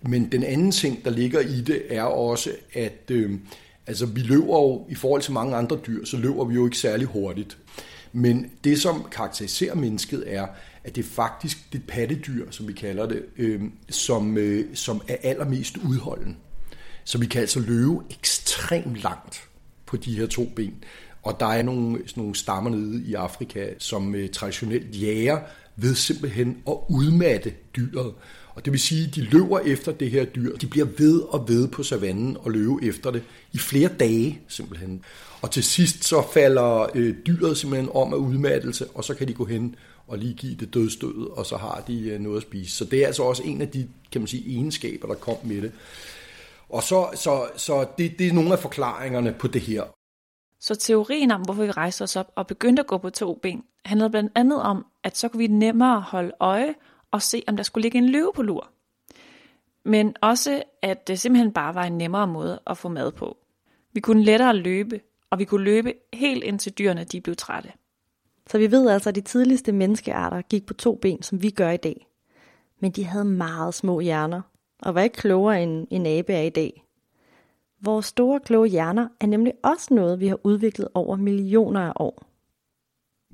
Men 0.03 0.33
den 0.33 0.43
anden 0.43 0.73
ting, 0.73 1.05
der 1.05 1.11
ligger 1.11 1.41
i 1.41 1.61
det, 1.61 1.83
er 1.89 2.03
også, 2.03 2.51
at 2.73 3.11
øh, 3.11 3.39
altså, 3.87 4.07
vi 4.07 4.21
løber 4.21 4.59
jo, 4.59 4.87
i 4.89 4.95
forhold 4.95 5.23
til 5.23 5.33
mange 5.33 5.57
andre 5.57 5.79
dyr, 5.87 6.05
så 6.05 6.17
løber 6.17 6.45
vi 6.45 6.55
jo 6.55 6.65
ikke 6.65 6.79
særlig 6.79 7.07
hurtigt. 7.07 7.59
Men 8.13 8.51
det, 8.65 8.81
som 8.81 9.05
karakteriserer 9.13 9.75
mennesket, 9.75 10.25
er, 10.27 10.47
at 10.85 10.97
det 10.97 11.05
er 11.05 11.09
faktisk 11.09 11.73
det 11.73 11.83
pattedyr, 11.89 12.51
som 12.51 12.69
vi 12.69 12.73
kalder 12.73 13.07
det, 13.07 13.25
øh, 13.37 13.63
som, 13.89 14.39
øh, 14.39 14.67
som 14.75 15.03
er 15.09 15.17
allermest 15.23 15.77
udholden. 15.77 16.37
Så 17.05 17.19
vi 17.19 17.27
kan 17.27 17.41
altså 17.41 17.61
løbe 17.61 17.97
ekstremt 18.11 18.97
langt 18.97 19.49
på 19.87 19.97
de 19.97 20.19
her 20.19 20.27
to 20.27 20.45
ben. 20.57 20.75
Og 21.23 21.41
der 21.41 21.47
er 21.47 21.63
nogle, 21.63 21.99
sådan 22.07 22.21
nogle 22.21 22.35
stammer 22.35 22.71
nede 22.71 23.03
i 23.05 23.15
Afrika, 23.15 23.69
som 23.79 24.15
øh, 24.15 24.29
traditionelt 24.29 25.03
jager 25.03 25.39
ved 25.77 25.95
simpelthen 25.95 26.63
at 26.69 26.77
udmatte 26.89 27.53
dyret. 27.77 28.15
Og 28.55 28.65
det 28.65 28.73
vil 28.73 28.81
sige, 28.81 29.07
at 29.09 29.15
de 29.15 29.21
løber 29.21 29.59
efter 29.59 29.93
det 29.93 30.11
her 30.11 30.25
dyr. 30.25 30.57
De 30.57 30.67
bliver 30.67 30.87
ved 30.99 31.21
og 31.21 31.49
ved 31.49 31.69
på 31.69 31.83
savannen 31.83 32.37
og 32.41 32.51
løbe 32.51 32.75
efter 32.83 33.11
det 33.11 33.23
i 33.53 33.59
flere 33.59 33.89
dage 33.89 34.41
simpelthen. 34.49 35.05
Og 35.43 35.51
til 35.51 35.63
sidst 35.63 36.05
så 36.05 36.23
falder 36.33 36.87
øh, 36.95 37.15
dyret 37.27 37.57
simpelthen 37.57 37.91
om 37.95 38.13
af 38.13 38.17
udmattelse, 38.17 38.87
og 38.95 39.05
så 39.05 39.15
kan 39.15 39.29
de 39.29 39.35
gå 39.35 39.45
hen 39.45 39.75
og 40.07 40.19
lige 40.19 40.35
give 40.35 40.55
det 40.55 40.75
dødstød, 40.75 41.31
og 41.31 41.47
så 41.47 41.57
har 41.57 41.83
de 41.87 42.09
øh, 42.09 42.21
noget 42.21 42.37
at 42.37 42.43
spise. 42.43 42.77
Så 42.77 42.85
det 42.85 43.03
er 43.03 43.07
altså 43.07 43.23
også 43.23 43.43
en 43.43 43.63
af 43.63 43.69
de 43.69 43.89
kan 44.13 44.21
man 44.21 44.29
sige, 44.29 44.51
egenskaber, 44.53 45.09
der 45.09 45.15
kom 45.15 45.37
med 45.45 45.63
det. 45.63 45.73
Og 46.69 46.83
så, 46.83 47.09
så, 47.15 47.49
så 47.57 47.87
det, 47.99 48.19
det 48.19 48.27
er 48.27 48.33
nogle 48.33 48.53
af 48.53 48.59
forklaringerne 48.59 49.33
på 49.33 49.49
det 49.49 49.61
her. 49.61 49.83
Så 50.61 50.75
teorien 50.75 51.31
om, 51.31 51.41
hvorfor 51.41 51.63
vi 51.65 51.71
rejste 51.71 52.03
os 52.03 52.17
op 52.17 52.33
og 52.37 52.47
begyndte 52.47 52.81
at 52.81 52.87
gå 52.87 52.99
på 52.99 53.11
to 53.11 53.39
ben, 53.43 53.63
handlede 53.85 54.11
blandt 54.11 54.33
andet 54.35 54.63
om, 54.63 54.87
at 55.05 55.17
så 55.17 55.29
kunne 55.29 55.39
vi 55.39 55.47
nemmere 55.47 56.01
holde 56.01 56.33
øje 56.41 56.75
og 57.11 57.23
se, 57.23 57.43
om 57.47 57.57
der 57.57 57.63
skulle 57.63 57.83
ligge 57.83 57.99
en 57.99 58.09
løve 58.09 58.33
på 58.35 58.43
lur. 58.43 58.71
Men 59.85 60.15
også, 60.21 60.63
at 60.83 61.09
det 61.09 61.21
simpelthen 61.21 61.53
bare 61.53 61.75
var 61.75 61.85
en 61.85 61.99
nemmere 61.99 62.27
måde 62.27 62.61
at 62.67 62.79
få 62.79 62.89
mad 62.89 63.13
på. 63.13 63.37
Vi 63.93 64.01
kunne 64.01 64.25
lettere 64.25 64.57
løbe, 64.57 65.01
og 65.31 65.39
vi 65.39 65.45
kunne 65.45 65.65
løbe 65.65 65.95
helt 66.13 66.45
indtil 66.45 66.73
dyrene 66.73 67.05
de 67.05 67.21
blev 67.21 67.37
trætte. 67.37 67.73
Så 68.47 68.59
vi 68.59 68.71
ved 68.71 68.89
altså, 68.89 69.09
at 69.09 69.15
de 69.15 69.21
tidligste 69.21 69.73
menneskearter 69.73 70.43
gik 70.43 70.67
på 70.67 70.75
to 70.75 70.95
ben, 70.95 71.23
som 71.23 71.43
vi 71.43 71.51
gør 71.51 71.71
i 71.71 71.77
dag. 71.77 72.07
Men 72.81 72.91
de 72.91 73.05
havde 73.05 73.25
meget 73.25 73.75
små 73.75 74.01
hjerner, 74.01 74.43
og 74.83 74.95
var 74.95 75.01
ikke 75.01 75.17
klogere 75.17 75.63
end 75.63 75.87
en 75.91 76.07
abe 76.07 76.33
er 76.33 76.43
i 76.43 76.51
dag. 76.51 76.85
Vores 77.81 78.07
store 78.07 78.41
kloge 78.41 78.69
hjerner 78.69 79.09
er 79.21 79.27
nemlig 79.27 79.53
også 79.63 79.95
noget, 79.95 80.21
vi 80.21 80.29
har 80.29 80.39
udviklet 80.47 80.89
over 80.95 81.17
millioner 81.17 81.81
af 81.81 81.93
år. 81.97 82.30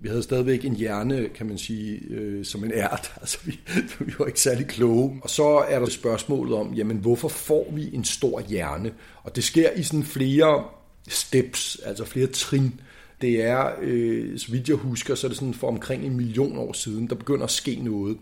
Vi 0.00 0.08
havde 0.08 0.22
stadigvæk 0.22 0.64
en 0.64 0.76
hjerne, 0.76 1.28
kan 1.28 1.46
man 1.46 1.58
sige, 1.58 2.00
øh, 2.10 2.44
som 2.44 2.64
en 2.64 2.72
ært. 2.74 3.12
Altså, 3.20 3.38
vi, 3.44 3.60
vi 3.98 4.12
var 4.18 4.26
ikke 4.26 4.40
særlig 4.40 4.66
kloge. 4.66 5.20
Og 5.22 5.30
så 5.30 5.64
er 5.68 5.78
der 5.78 5.86
spørgsmålet 5.86 6.54
om, 6.54 6.74
jamen, 6.74 6.96
hvorfor 6.96 7.28
får 7.28 7.72
vi 7.72 7.94
en 7.94 8.04
stor 8.04 8.40
hjerne? 8.40 8.92
Og 9.22 9.36
det 9.36 9.44
sker 9.44 9.70
i 9.70 9.82
sådan 9.82 10.04
flere 10.04 10.64
steps, 11.08 11.80
altså 11.84 12.04
flere 12.04 12.26
trin. 12.26 12.80
Det 13.20 13.42
er, 13.42 13.70
øh, 13.82 14.38
så 14.38 14.52
vidt 14.52 14.68
jeg 14.68 14.76
husker, 14.76 15.14
så 15.14 15.26
er 15.26 15.28
det 15.28 15.38
sådan 15.38 15.54
for 15.54 15.68
omkring 15.68 16.04
en 16.04 16.16
million 16.16 16.58
år 16.58 16.72
siden, 16.72 17.08
der 17.08 17.14
begynder 17.14 17.44
at 17.44 17.50
ske 17.50 17.74
noget 17.74 18.16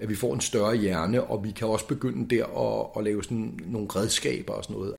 at 0.00 0.08
vi 0.08 0.14
får 0.14 0.34
en 0.34 0.40
større 0.40 0.76
hjerne, 0.76 1.24
og 1.24 1.44
vi 1.44 1.50
kan 1.50 1.68
også 1.68 1.86
begynde 1.86 2.36
der 2.36 2.44
at, 2.44 2.86
at 2.96 3.04
lave 3.04 3.24
sådan 3.24 3.60
nogle 3.66 3.88
redskaber 3.96 4.52
og 4.52 4.64
sådan 4.64 4.76
noget. 4.76 4.94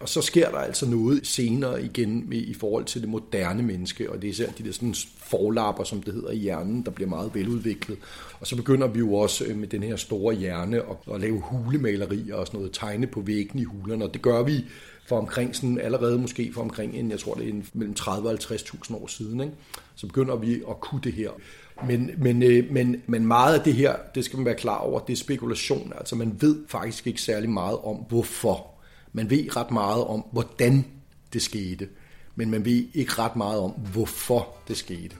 Og 0.00 0.08
så 0.08 0.22
sker 0.22 0.50
der 0.50 0.58
altså 0.58 0.86
noget 0.86 1.26
senere 1.26 1.84
igen 1.84 2.28
med, 2.28 2.38
i 2.38 2.54
forhold 2.54 2.84
til 2.84 3.00
det 3.00 3.08
moderne 3.08 3.62
menneske, 3.62 4.10
og 4.10 4.22
det 4.22 4.28
er 4.28 4.32
især 4.32 4.50
de 4.58 4.64
der 4.64 4.72
sådan 4.72 4.94
forlapper, 5.16 5.84
som 5.84 6.02
det 6.02 6.14
hedder 6.14 6.30
i 6.30 6.36
hjernen, 6.36 6.82
der 6.84 6.90
bliver 6.90 7.08
meget 7.08 7.34
veludviklet. 7.34 7.98
Og 8.40 8.46
så 8.46 8.56
begynder 8.56 8.86
vi 8.86 8.98
jo 8.98 9.14
også 9.14 9.44
øh, 9.44 9.56
med 9.56 9.68
den 9.68 9.82
her 9.82 9.96
store 9.96 10.34
hjerne 10.34 10.76
at, 10.76 11.14
at 11.14 11.20
lave 11.20 11.40
hulemalerier 11.40 12.34
og 12.34 12.46
sådan 12.46 12.58
noget, 12.58 12.72
tegne 12.72 13.06
på 13.06 13.20
væggen 13.20 13.58
i 13.58 13.64
hulerne, 13.64 14.04
og 14.04 14.12
det 14.14 14.22
gør 14.22 14.42
vi 14.42 14.64
for 15.08 15.18
omkring 15.18 15.56
sådan, 15.56 15.78
allerede 15.80 16.18
måske 16.18 16.52
for 16.54 16.60
omkring 16.60 16.94
en, 16.94 17.10
jeg 17.10 17.18
tror 17.18 17.34
det 17.34 17.44
er 17.44 17.48
en, 17.48 17.66
mellem 17.72 17.94
30 17.94 18.28
og 18.28 18.34
50.000 18.34 18.94
år 18.94 19.06
siden, 19.06 19.40
ikke? 19.40 19.54
så 19.94 20.06
begynder 20.06 20.36
vi 20.36 20.54
at 20.54 20.80
kunne 20.80 21.00
det 21.04 21.12
her. 21.12 21.30
Men, 21.86 22.10
men, 22.18 22.42
øh, 22.42 22.72
men, 22.72 23.02
men 23.06 23.26
meget 23.26 23.58
af 23.58 23.64
det 23.64 23.74
her, 23.74 23.94
det 24.14 24.24
skal 24.24 24.36
man 24.36 24.46
være 24.46 24.54
klar 24.54 24.78
over, 24.78 25.00
det 25.00 25.12
er 25.12 25.16
spekulation. 25.16 25.92
Altså 25.98 26.16
man 26.16 26.36
ved 26.40 26.56
faktisk 26.68 27.06
ikke 27.06 27.22
særlig 27.22 27.50
meget 27.50 27.78
om, 27.78 27.96
hvorfor. 27.96 28.79
Man 29.12 29.30
ved 29.30 29.56
ret 29.56 29.70
meget 29.70 30.04
om, 30.04 30.24
hvordan 30.32 30.84
det 31.32 31.42
skete, 31.42 31.88
men 32.34 32.50
man 32.50 32.64
ved 32.64 32.84
ikke 32.94 33.12
ret 33.12 33.36
meget 33.36 33.60
om, 33.60 33.70
hvorfor 33.70 34.56
det 34.68 34.76
skete. 34.76 35.16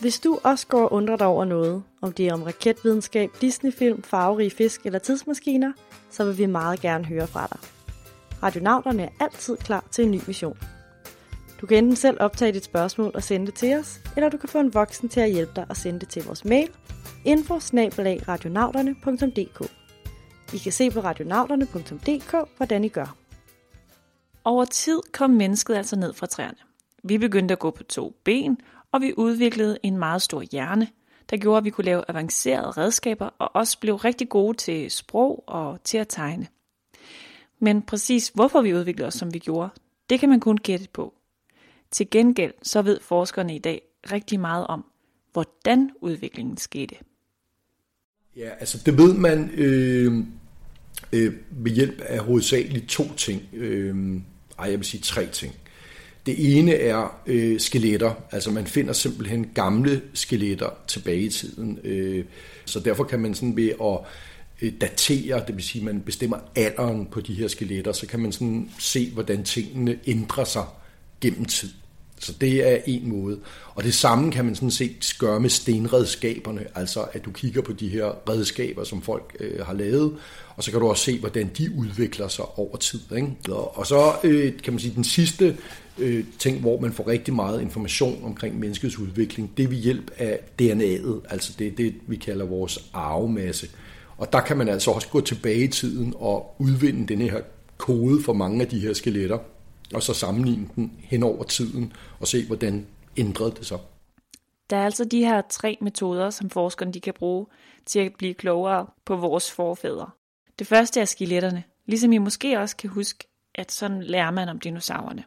Hvis 0.00 0.20
du 0.20 0.38
også 0.44 0.66
går 0.66 0.82
og 0.82 0.92
undrer 0.92 1.16
dig 1.16 1.26
over 1.26 1.44
noget, 1.44 1.82
om 2.02 2.12
det 2.12 2.28
er 2.28 2.34
om 2.34 2.42
raketvidenskab, 2.42 3.30
Disneyfilm, 3.40 4.02
farverige 4.02 4.50
fisk 4.50 4.86
eller 4.86 4.98
tidsmaskiner, 4.98 5.72
så 6.10 6.24
vil 6.24 6.38
vi 6.38 6.46
meget 6.46 6.80
gerne 6.80 7.04
høre 7.04 7.26
fra 7.26 7.46
dig. 7.46 7.58
Radionauterne 8.42 9.02
er 9.02 9.08
altid 9.20 9.56
klar 9.56 9.84
til 9.90 10.04
en 10.04 10.10
ny 10.10 10.20
mission. 10.26 10.58
Du 11.60 11.66
kan 11.66 11.78
enten 11.78 11.96
selv 11.96 12.16
optage 12.20 12.52
dit 12.52 12.64
spørgsmål 12.64 13.10
og 13.14 13.22
sende 13.22 13.46
det 13.46 13.54
til 13.54 13.76
os, 13.78 14.00
eller 14.16 14.28
du 14.28 14.36
kan 14.36 14.48
få 14.48 14.58
en 14.58 14.74
voksen 14.74 15.08
til 15.08 15.20
at 15.20 15.32
hjælpe 15.32 15.52
dig 15.56 15.66
og 15.68 15.76
sende 15.76 16.00
det 16.00 16.08
til 16.08 16.24
vores 16.24 16.44
mail 16.44 16.70
info 17.24 17.60
i 20.54 20.58
kan 20.58 20.72
se 20.72 20.90
på 20.90 21.00
radionauterne.dk, 21.00 22.56
hvordan 22.56 22.84
I 22.84 22.88
gør. 22.88 23.16
Over 24.44 24.64
tid 24.64 25.00
kom 25.12 25.30
mennesket 25.30 25.74
altså 25.74 25.96
ned 25.96 26.12
fra 26.12 26.26
træerne. 26.26 26.58
Vi 27.04 27.18
begyndte 27.18 27.52
at 27.52 27.58
gå 27.58 27.70
på 27.70 27.82
to 27.82 28.16
ben, 28.24 28.58
og 28.92 29.00
vi 29.00 29.14
udviklede 29.16 29.78
en 29.82 29.98
meget 29.98 30.22
stor 30.22 30.42
hjerne, 30.52 30.88
der 31.30 31.36
gjorde, 31.36 31.58
at 31.58 31.64
vi 31.64 31.70
kunne 31.70 31.84
lave 31.84 32.04
avancerede 32.08 32.70
redskaber 32.70 33.30
og 33.38 33.56
også 33.56 33.80
blev 33.80 33.94
rigtig 33.94 34.28
gode 34.28 34.56
til 34.56 34.90
sprog 34.90 35.44
og 35.46 35.82
til 35.84 35.98
at 35.98 36.08
tegne. 36.08 36.46
Men 37.58 37.82
præcis 37.82 38.28
hvorfor 38.34 38.60
vi 38.60 38.74
udviklede 38.74 39.06
os, 39.06 39.14
som 39.14 39.34
vi 39.34 39.38
gjorde, 39.38 39.70
det 40.10 40.20
kan 40.20 40.28
man 40.28 40.40
kun 40.40 40.56
gætte 40.56 40.88
på. 40.92 41.14
Til 41.90 42.10
gengæld 42.10 42.54
så 42.62 42.82
ved 42.82 43.00
forskerne 43.00 43.54
i 43.54 43.58
dag 43.58 43.82
rigtig 44.12 44.40
meget 44.40 44.66
om, 44.66 44.84
hvordan 45.32 45.90
udviklingen 46.00 46.56
skete. 46.56 46.96
Ja, 48.38 48.48
altså 48.60 48.78
det 48.86 48.98
ved 48.98 49.14
man 49.14 49.50
øh, 49.54 50.24
øh, 51.12 51.32
ved 51.50 51.72
hjælp 51.72 52.00
af 52.00 52.18
hovedsageligt 52.18 52.88
to 52.88 53.14
ting. 53.16 53.42
Øh, 53.52 53.96
ej, 54.58 54.70
jeg 54.70 54.78
vil 54.78 54.86
sige 54.86 55.00
tre 55.00 55.26
ting. 55.26 55.54
Det 56.26 56.58
ene 56.58 56.74
er 56.74 57.20
øh, 57.26 57.60
skeletter, 57.60 58.14
altså 58.30 58.50
man 58.50 58.66
finder 58.66 58.92
simpelthen 58.92 59.50
gamle 59.54 60.02
skeletter 60.14 60.70
tilbage 60.86 61.20
i 61.20 61.28
tiden. 61.28 61.78
Øh, 61.84 62.24
så 62.64 62.80
derfor 62.80 63.04
kan 63.04 63.20
man 63.20 63.34
sådan 63.34 63.56
ved 63.56 63.68
at 63.68 63.98
øh, 64.62 64.72
datere, 64.80 65.44
det 65.46 65.56
vil 65.56 65.64
sige, 65.64 65.80
at 65.82 65.94
man 65.94 66.00
bestemmer 66.00 66.38
alderen 66.56 67.06
på 67.06 67.20
de 67.20 67.34
her 67.34 67.48
skeletter, 67.48 67.92
så 67.92 68.06
kan 68.06 68.20
man 68.20 68.32
sådan 68.32 68.70
se, 68.78 69.10
hvordan 69.10 69.44
tingene 69.44 69.98
ændrer 70.06 70.44
sig 70.44 70.64
gennem 71.20 71.44
tid. 71.44 71.70
Så 72.20 72.32
det 72.40 72.72
er 72.72 72.78
en 72.86 73.08
måde. 73.08 73.38
Og 73.74 73.84
det 73.84 73.94
samme 73.94 74.32
kan 74.32 74.44
man 74.44 74.54
sådan 74.54 74.70
set 74.70 75.16
gøre 75.18 75.40
med 75.40 75.50
stenredskaberne, 75.50 76.64
altså 76.74 77.04
at 77.12 77.24
du 77.24 77.30
kigger 77.30 77.62
på 77.62 77.72
de 77.72 77.88
her 77.88 78.28
redskaber, 78.28 78.84
som 78.84 79.02
folk 79.02 79.36
øh, 79.40 79.66
har 79.66 79.74
lavet, 79.74 80.16
og 80.56 80.64
så 80.64 80.70
kan 80.70 80.80
du 80.80 80.88
også 80.88 81.04
se, 81.04 81.18
hvordan 81.18 81.50
de 81.58 81.70
udvikler 81.76 82.28
sig 82.28 82.44
over 82.58 82.76
tid. 82.76 83.00
Ikke? 83.16 83.54
Og, 83.54 83.86
så 83.86 84.12
øh, 84.24 84.52
kan 84.64 84.72
man 84.72 84.80
sige, 84.80 84.94
den 84.94 85.04
sidste 85.04 85.56
øh, 85.98 86.24
ting, 86.38 86.60
hvor 86.60 86.80
man 86.80 86.92
får 86.92 87.08
rigtig 87.08 87.34
meget 87.34 87.62
information 87.62 88.24
omkring 88.24 88.58
menneskets 88.58 88.98
udvikling, 88.98 89.50
det 89.56 89.62
er 89.62 89.68
ved 89.68 89.76
hjælp 89.76 90.10
af 90.16 90.38
DNA'et, 90.62 91.32
altså 91.32 91.52
det 91.58 91.78
det, 91.78 91.94
vi 92.06 92.16
kalder 92.16 92.44
vores 92.44 92.78
arvemasse. 92.92 93.68
Og 94.16 94.32
der 94.32 94.40
kan 94.40 94.56
man 94.56 94.68
altså 94.68 94.90
også 94.90 95.08
gå 95.08 95.20
tilbage 95.20 95.64
i 95.64 95.68
tiden 95.68 96.14
og 96.16 96.54
udvinde 96.58 97.06
den 97.06 97.20
her 97.20 97.40
kode 97.76 98.22
for 98.22 98.32
mange 98.32 98.62
af 98.62 98.68
de 98.68 98.80
her 98.80 98.92
skeletter, 98.92 99.38
og 99.94 100.02
så 100.02 100.14
sammenligne 100.14 100.68
den 100.76 100.92
hen 100.98 101.22
over 101.22 101.42
tiden 101.42 101.92
og 102.20 102.28
se, 102.28 102.46
hvordan 102.46 102.86
ændrede 103.16 103.50
det 103.50 103.66
sig. 103.66 103.78
Der 104.70 104.76
er 104.76 104.84
altså 104.84 105.04
de 105.04 105.24
her 105.24 105.42
tre 105.50 105.78
metoder, 105.80 106.30
som 106.30 106.50
forskerne 106.50 106.92
de 106.92 107.00
kan 107.00 107.14
bruge 107.14 107.46
til 107.86 107.98
at 107.98 108.12
blive 108.18 108.34
klogere 108.34 108.86
på 109.04 109.16
vores 109.16 109.52
forfædre. 109.52 110.10
Det 110.58 110.66
første 110.66 111.00
er 111.00 111.04
skeletterne, 111.04 111.64
ligesom 111.86 112.12
I 112.12 112.18
måske 112.18 112.58
også 112.58 112.76
kan 112.76 112.90
huske, 112.90 113.24
at 113.54 113.72
sådan 113.72 114.02
lærer 114.02 114.30
man 114.30 114.48
om 114.48 114.60
dinosaurerne. 114.60 115.24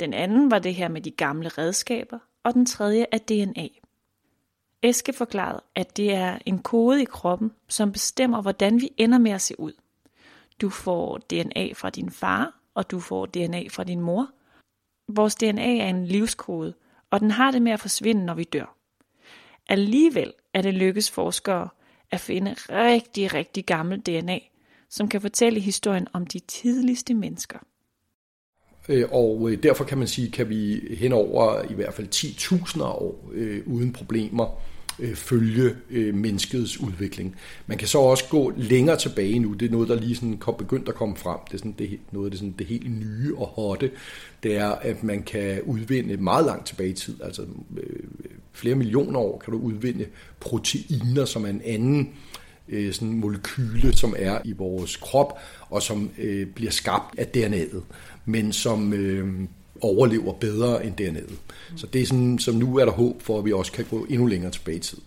Den 0.00 0.14
anden 0.14 0.50
var 0.50 0.58
det 0.58 0.74
her 0.74 0.88
med 0.88 1.00
de 1.00 1.10
gamle 1.10 1.48
redskaber, 1.48 2.18
og 2.42 2.54
den 2.54 2.66
tredje 2.66 3.06
er 3.12 3.18
DNA. 3.18 3.68
Eske 4.82 5.12
forklarede, 5.12 5.62
at 5.74 5.96
det 5.96 6.14
er 6.14 6.38
en 6.46 6.58
kode 6.58 7.02
i 7.02 7.04
kroppen, 7.04 7.52
som 7.68 7.92
bestemmer, 7.92 8.42
hvordan 8.42 8.80
vi 8.80 8.90
ender 8.96 9.18
med 9.18 9.30
at 9.30 9.40
se 9.40 9.60
ud. 9.60 9.72
Du 10.60 10.70
får 10.70 11.18
DNA 11.18 11.72
fra 11.72 11.90
din 11.90 12.10
far, 12.10 12.57
og 12.78 12.90
du 12.90 13.00
får 13.00 13.26
DNA 13.26 13.68
fra 13.70 13.84
din 13.84 14.00
mor. 14.00 14.30
Vores 15.08 15.34
DNA 15.34 15.76
er 15.76 15.88
en 15.88 16.06
livskode, 16.06 16.74
og 17.10 17.20
den 17.20 17.30
har 17.30 17.50
det 17.50 17.62
med 17.62 17.72
at 17.72 17.80
forsvinde, 17.80 18.24
når 18.24 18.34
vi 18.34 18.44
dør. 18.44 18.76
Alligevel 19.68 20.32
er 20.54 20.62
det 20.62 20.74
lykkes 20.74 21.10
forskere 21.10 21.68
at 22.10 22.20
finde 22.20 22.54
rigtig, 22.70 23.34
rigtig 23.34 23.64
gammel 23.66 24.00
DNA, 24.00 24.38
som 24.90 25.08
kan 25.08 25.20
fortælle 25.20 25.60
historien 25.60 26.06
om 26.12 26.26
de 26.26 26.38
tidligste 26.38 27.14
mennesker. 27.14 27.58
Øh, 28.88 29.08
og 29.12 29.50
øh, 29.50 29.62
derfor 29.62 29.84
kan 29.84 29.98
man 29.98 30.08
sige, 30.08 30.30
kan 30.30 30.48
vi 30.48 30.80
hen 30.94 31.12
over 31.12 31.70
i 31.70 31.74
hvert 31.74 31.94
fald 31.94 32.08
10.000 32.14 32.82
år 32.82 33.30
øh, 33.32 33.62
uden 33.66 33.92
problemer 33.92 34.62
øh, 34.98 35.14
følge 35.14 35.76
øh, 35.90 36.14
menneskets 36.14 36.80
udvikling. 36.80 37.36
Man 37.66 37.78
kan 37.78 37.88
så 37.88 37.98
også 37.98 38.24
gå 38.30 38.52
længere 38.56 38.96
tilbage 38.96 39.38
nu. 39.38 39.52
Det 39.52 39.66
er 39.66 39.72
noget, 39.72 39.88
der 39.88 40.00
lige 40.00 40.14
sådan 40.14 40.36
kom, 40.36 40.54
begyndt 40.58 40.88
at 40.88 40.94
komme 40.94 41.16
frem. 41.16 41.38
Det 41.46 41.54
er 41.54 41.58
sådan, 41.58 41.74
det, 41.78 41.98
noget 42.12 42.26
af 42.26 42.30
det, 42.30 42.38
sådan, 42.38 42.54
det 42.58 42.66
helt 42.66 42.90
nye 42.90 43.36
og 43.36 43.46
hotte. 43.46 43.90
Det 44.42 44.56
er, 44.56 44.68
at 44.68 45.02
man 45.04 45.22
kan 45.22 45.62
udvinde 45.62 46.16
meget 46.16 46.46
langt 46.46 46.66
tilbage 46.66 46.90
i 46.90 46.94
tid. 46.94 47.14
Altså 47.22 47.42
øh, 47.76 48.04
flere 48.52 48.74
millioner 48.74 49.20
år 49.20 49.38
kan 49.44 49.52
du 49.52 49.58
udvinde 49.58 50.06
proteiner, 50.40 51.24
som 51.24 51.44
er 51.44 51.48
en 51.48 51.62
anden 51.64 52.10
øh, 52.68 52.92
sådan 52.92 53.12
molekyle, 53.12 53.96
som 53.96 54.14
er 54.18 54.38
i 54.44 54.52
vores 54.52 54.96
krop, 54.96 55.38
og 55.70 55.82
som 55.82 56.10
øh, 56.18 56.46
bliver 56.46 56.70
skabt 56.70 57.18
af 57.18 57.26
DNA'et, 57.36 57.80
men 58.24 58.52
som 58.52 58.92
øh, 58.92 59.48
overlever 59.80 60.32
bedre 60.32 60.86
end 60.86 61.00
DNA'et. 61.00 61.34
Så 61.76 61.86
det 61.86 62.02
er 62.02 62.06
sådan, 62.06 62.38
som 62.38 62.54
nu 62.54 62.78
er 62.78 62.84
der 62.84 62.92
håb 62.92 63.22
for, 63.22 63.38
at 63.38 63.44
vi 63.44 63.52
også 63.52 63.72
kan 63.72 63.84
gå 63.90 64.06
endnu 64.10 64.26
længere 64.26 64.50
tilbage 64.50 64.76
i 64.76 64.80
tid. 64.80 64.98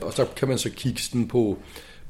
Og 0.00 0.12
så 0.12 0.26
kan 0.36 0.48
man 0.48 0.58
så 0.58 0.70
kigge 0.70 1.00
sådan 1.00 1.28
på, 1.28 1.58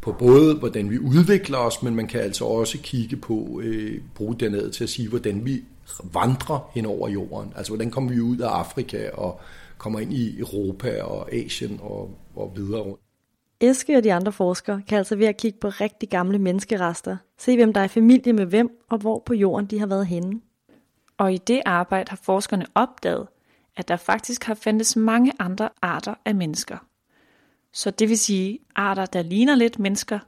på 0.00 0.12
både, 0.12 0.55
hvordan 0.55 0.91
vi 0.91 0.99
udvikler 0.99 1.59
os, 1.59 1.83
men 1.83 1.95
man 1.95 2.07
kan 2.07 2.21
altså 2.21 2.45
også 2.45 2.79
kigge 2.83 3.17
på, 3.17 3.61
øh, 3.65 4.00
bruge 4.15 4.37
DNA'et 4.43 4.71
til 4.71 4.85
at 4.85 4.91
sige, 4.91 5.09
hvordan 5.09 5.45
vi 5.45 5.65
vandrer 6.12 6.71
hen 6.75 6.87
over 6.87 7.09
jorden. 7.09 7.53
Altså, 7.57 7.73
hvordan 7.73 7.91
kommer 7.91 8.11
vi 8.12 8.21
ud 8.21 8.38
af 8.38 8.49
Afrika 8.49 9.11
og 9.11 9.41
kommer 9.79 10.00
ind 10.00 10.12
i 10.12 10.38
Europa 10.38 11.03
og 11.03 11.35
Asien 11.35 11.79
og, 11.83 12.11
og 12.37 12.53
videre 12.57 12.81
rundt. 12.81 13.00
Eske 13.61 13.97
og 13.97 14.05
de 14.05 14.12
andre 14.12 14.33
forskere 14.33 14.83
kan 14.88 14.99
altså 14.99 15.17
ved 15.17 15.27
at 15.27 15.37
kigge 15.37 15.59
på 15.61 15.69
rigtig 15.69 16.09
gamle 16.09 16.38
menneskerester, 16.38 17.17
se 17.38 17.57
hvem 17.57 17.73
der 17.73 17.81
er 17.81 17.85
i 17.85 17.88
familie 17.88 18.33
med 18.33 18.47
hvem, 18.47 18.71
og 18.91 18.99
hvor 18.99 19.23
på 19.27 19.35
jorden 19.35 19.67
de 19.67 19.79
har 19.79 19.87
været 19.87 20.07
henne. 20.07 20.41
Og 21.18 21.32
i 21.34 21.38
det 21.38 21.62
arbejde 21.66 22.10
har 22.10 22.20
forskerne 22.22 22.66
opdaget, 22.75 23.26
at 23.76 23.88
der 23.88 23.96
faktisk 23.96 24.44
har 24.44 24.54
fandtes 24.54 24.96
mange 24.96 25.32
andre 25.38 25.68
arter 25.82 26.14
af 26.25 26.34
mennesker. 26.34 26.78
Så 27.72 27.90
det 27.90 28.08
vil 28.08 28.18
sige 28.18 28.58
arter, 28.76 29.06
der 29.06 29.22
ligner 29.22 29.54
lidt 29.54 29.78
mennesker, 29.78 30.18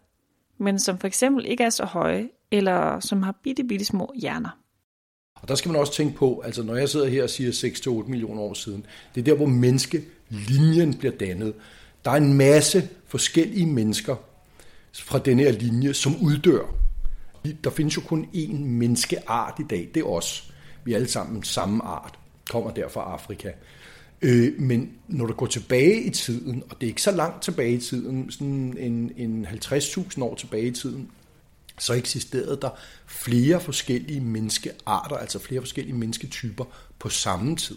men 0.58 0.78
som 0.78 0.98
for 0.98 1.06
eksempel 1.06 1.46
ikke 1.46 1.64
er 1.64 1.70
så 1.70 1.84
høje, 1.84 2.28
eller 2.50 3.00
som 3.00 3.22
har 3.22 3.34
bitte, 3.42 3.64
bitte 3.64 3.84
små 3.84 4.12
hjerner. 4.16 4.58
Og 5.34 5.48
der 5.48 5.54
skal 5.54 5.70
man 5.70 5.80
også 5.80 5.92
tænke 5.92 6.16
på, 6.16 6.42
altså 6.44 6.62
når 6.62 6.76
jeg 6.76 6.88
sidder 6.88 7.06
her 7.06 7.22
og 7.22 7.30
siger 7.30 8.02
6-8 8.04 8.10
millioner 8.10 8.42
år 8.42 8.54
siden, 8.54 8.86
det 9.14 9.20
er 9.20 9.24
der, 9.24 9.34
hvor 9.34 9.46
menneskelinjen 9.46 10.94
bliver 10.98 11.12
dannet. 11.16 11.54
Der 12.04 12.10
er 12.10 12.16
en 12.16 12.34
masse 12.34 12.88
forskellige 13.06 13.66
mennesker 13.66 14.16
fra 14.92 15.18
den 15.18 15.38
her 15.38 15.52
linje, 15.52 15.94
som 15.94 16.16
uddør. 16.22 16.74
Der 17.64 17.70
findes 17.70 17.96
jo 17.96 18.02
kun 18.02 18.28
én 18.34 18.54
menneskeart 18.54 19.54
i 19.58 19.64
dag, 19.70 19.90
det 19.94 20.00
er 20.00 20.06
os. 20.06 20.52
Vi 20.84 20.92
er 20.92 20.96
alle 20.96 21.08
sammen 21.08 21.42
samme 21.42 21.84
art, 21.84 22.18
kommer 22.50 22.70
der 22.70 22.88
fra 22.88 23.00
Afrika. 23.00 23.50
Øh, 24.22 24.60
men 24.60 24.92
når 25.08 25.26
du 25.26 25.32
går 25.32 25.46
tilbage 25.46 26.02
i 26.02 26.10
tiden, 26.10 26.62
og 26.70 26.76
det 26.80 26.86
er 26.86 26.90
ikke 26.90 27.02
så 27.02 27.10
langt 27.10 27.42
tilbage 27.42 27.72
i 27.72 27.80
tiden, 27.80 28.30
sådan 28.30 28.76
en, 28.78 29.12
en 29.16 29.46
50.000 29.46 30.22
år 30.22 30.34
tilbage 30.34 30.66
i 30.66 30.70
tiden, 30.70 31.10
så 31.78 31.92
eksisterede 31.92 32.58
der 32.62 32.70
flere 33.06 33.60
forskellige 33.60 34.20
menneskearter, 34.20 35.16
altså 35.16 35.38
flere 35.38 35.60
forskellige 35.60 35.96
mennesketyper 35.96 36.64
på 36.98 37.08
samme 37.08 37.56
tid. 37.56 37.76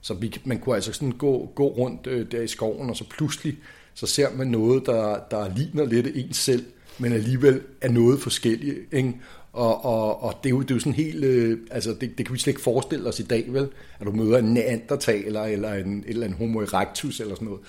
Så 0.00 0.14
vi, 0.14 0.36
man 0.44 0.58
kunne 0.58 0.74
altså 0.74 0.92
sådan 0.92 1.12
gå, 1.12 1.52
gå 1.54 1.66
rundt 1.68 2.06
øh, 2.06 2.32
der 2.32 2.42
i 2.42 2.48
skoven, 2.48 2.90
og 2.90 2.96
så 2.96 3.04
pludselig 3.08 3.56
så 3.94 4.06
ser 4.06 4.36
man 4.36 4.46
noget, 4.46 4.86
der, 4.86 5.20
der 5.30 5.54
ligner 5.56 5.84
lidt 5.84 6.06
en 6.14 6.32
selv, 6.32 6.64
men 6.98 7.12
alligevel 7.12 7.62
er 7.80 7.88
noget 7.88 8.20
forskelligt. 8.20 8.78
Ikke? 8.92 9.14
Og, 9.54 9.84
og, 9.84 10.22
og 10.22 10.34
det, 10.42 10.48
er 10.48 10.50
jo, 10.50 10.60
det 10.60 10.70
er 10.70 10.74
jo 10.74 10.78
sådan 10.78 10.92
helt, 10.92 11.24
øh, 11.24 11.58
altså 11.70 11.90
det, 12.00 12.18
det 12.18 12.26
kan 12.26 12.34
vi 12.34 12.38
slet 12.38 12.50
ikke 12.50 12.60
forestille 12.60 13.08
os 13.08 13.20
i 13.20 13.22
dag, 13.22 13.44
vel? 13.48 13.68
At 14.00 14.06
du 14.06 14.12
møder 14.12 14.38
en 14.38 14.44
neandertaler 14.44 15.42
eller 15.42 15.74
en, 15.74 16.04
eller 16.06 16.26
en 16.26 16.32
homo 16.32 16.60
erectus 16.60 17.20
eller 17.20 17.34
sådan 17.34 17.46
noget, 17.46 17.60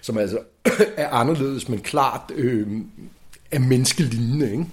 som 0.00 0.18
altså 0.18 0.38
er 0.96 1.08
anderledes, 1.08 1.68
men 1.68 1.78
klart 1.78 2.32
øh, 2.34 2.66
er 3.50 3.58
menneskelignende, 3.58 4.52
ikke? 4.52 4.66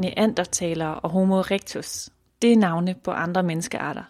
Neandertalere 0.00 1.00
og 1.00 1.10
Homo 1.10 1.34
erectus, 1.34 2.10
det 2.42 2.52
er 2.52 2.56
navne 2.56 2.94
på 3.04 3.10
andre 3.10 3.42
menneskearter. 3.42 4.02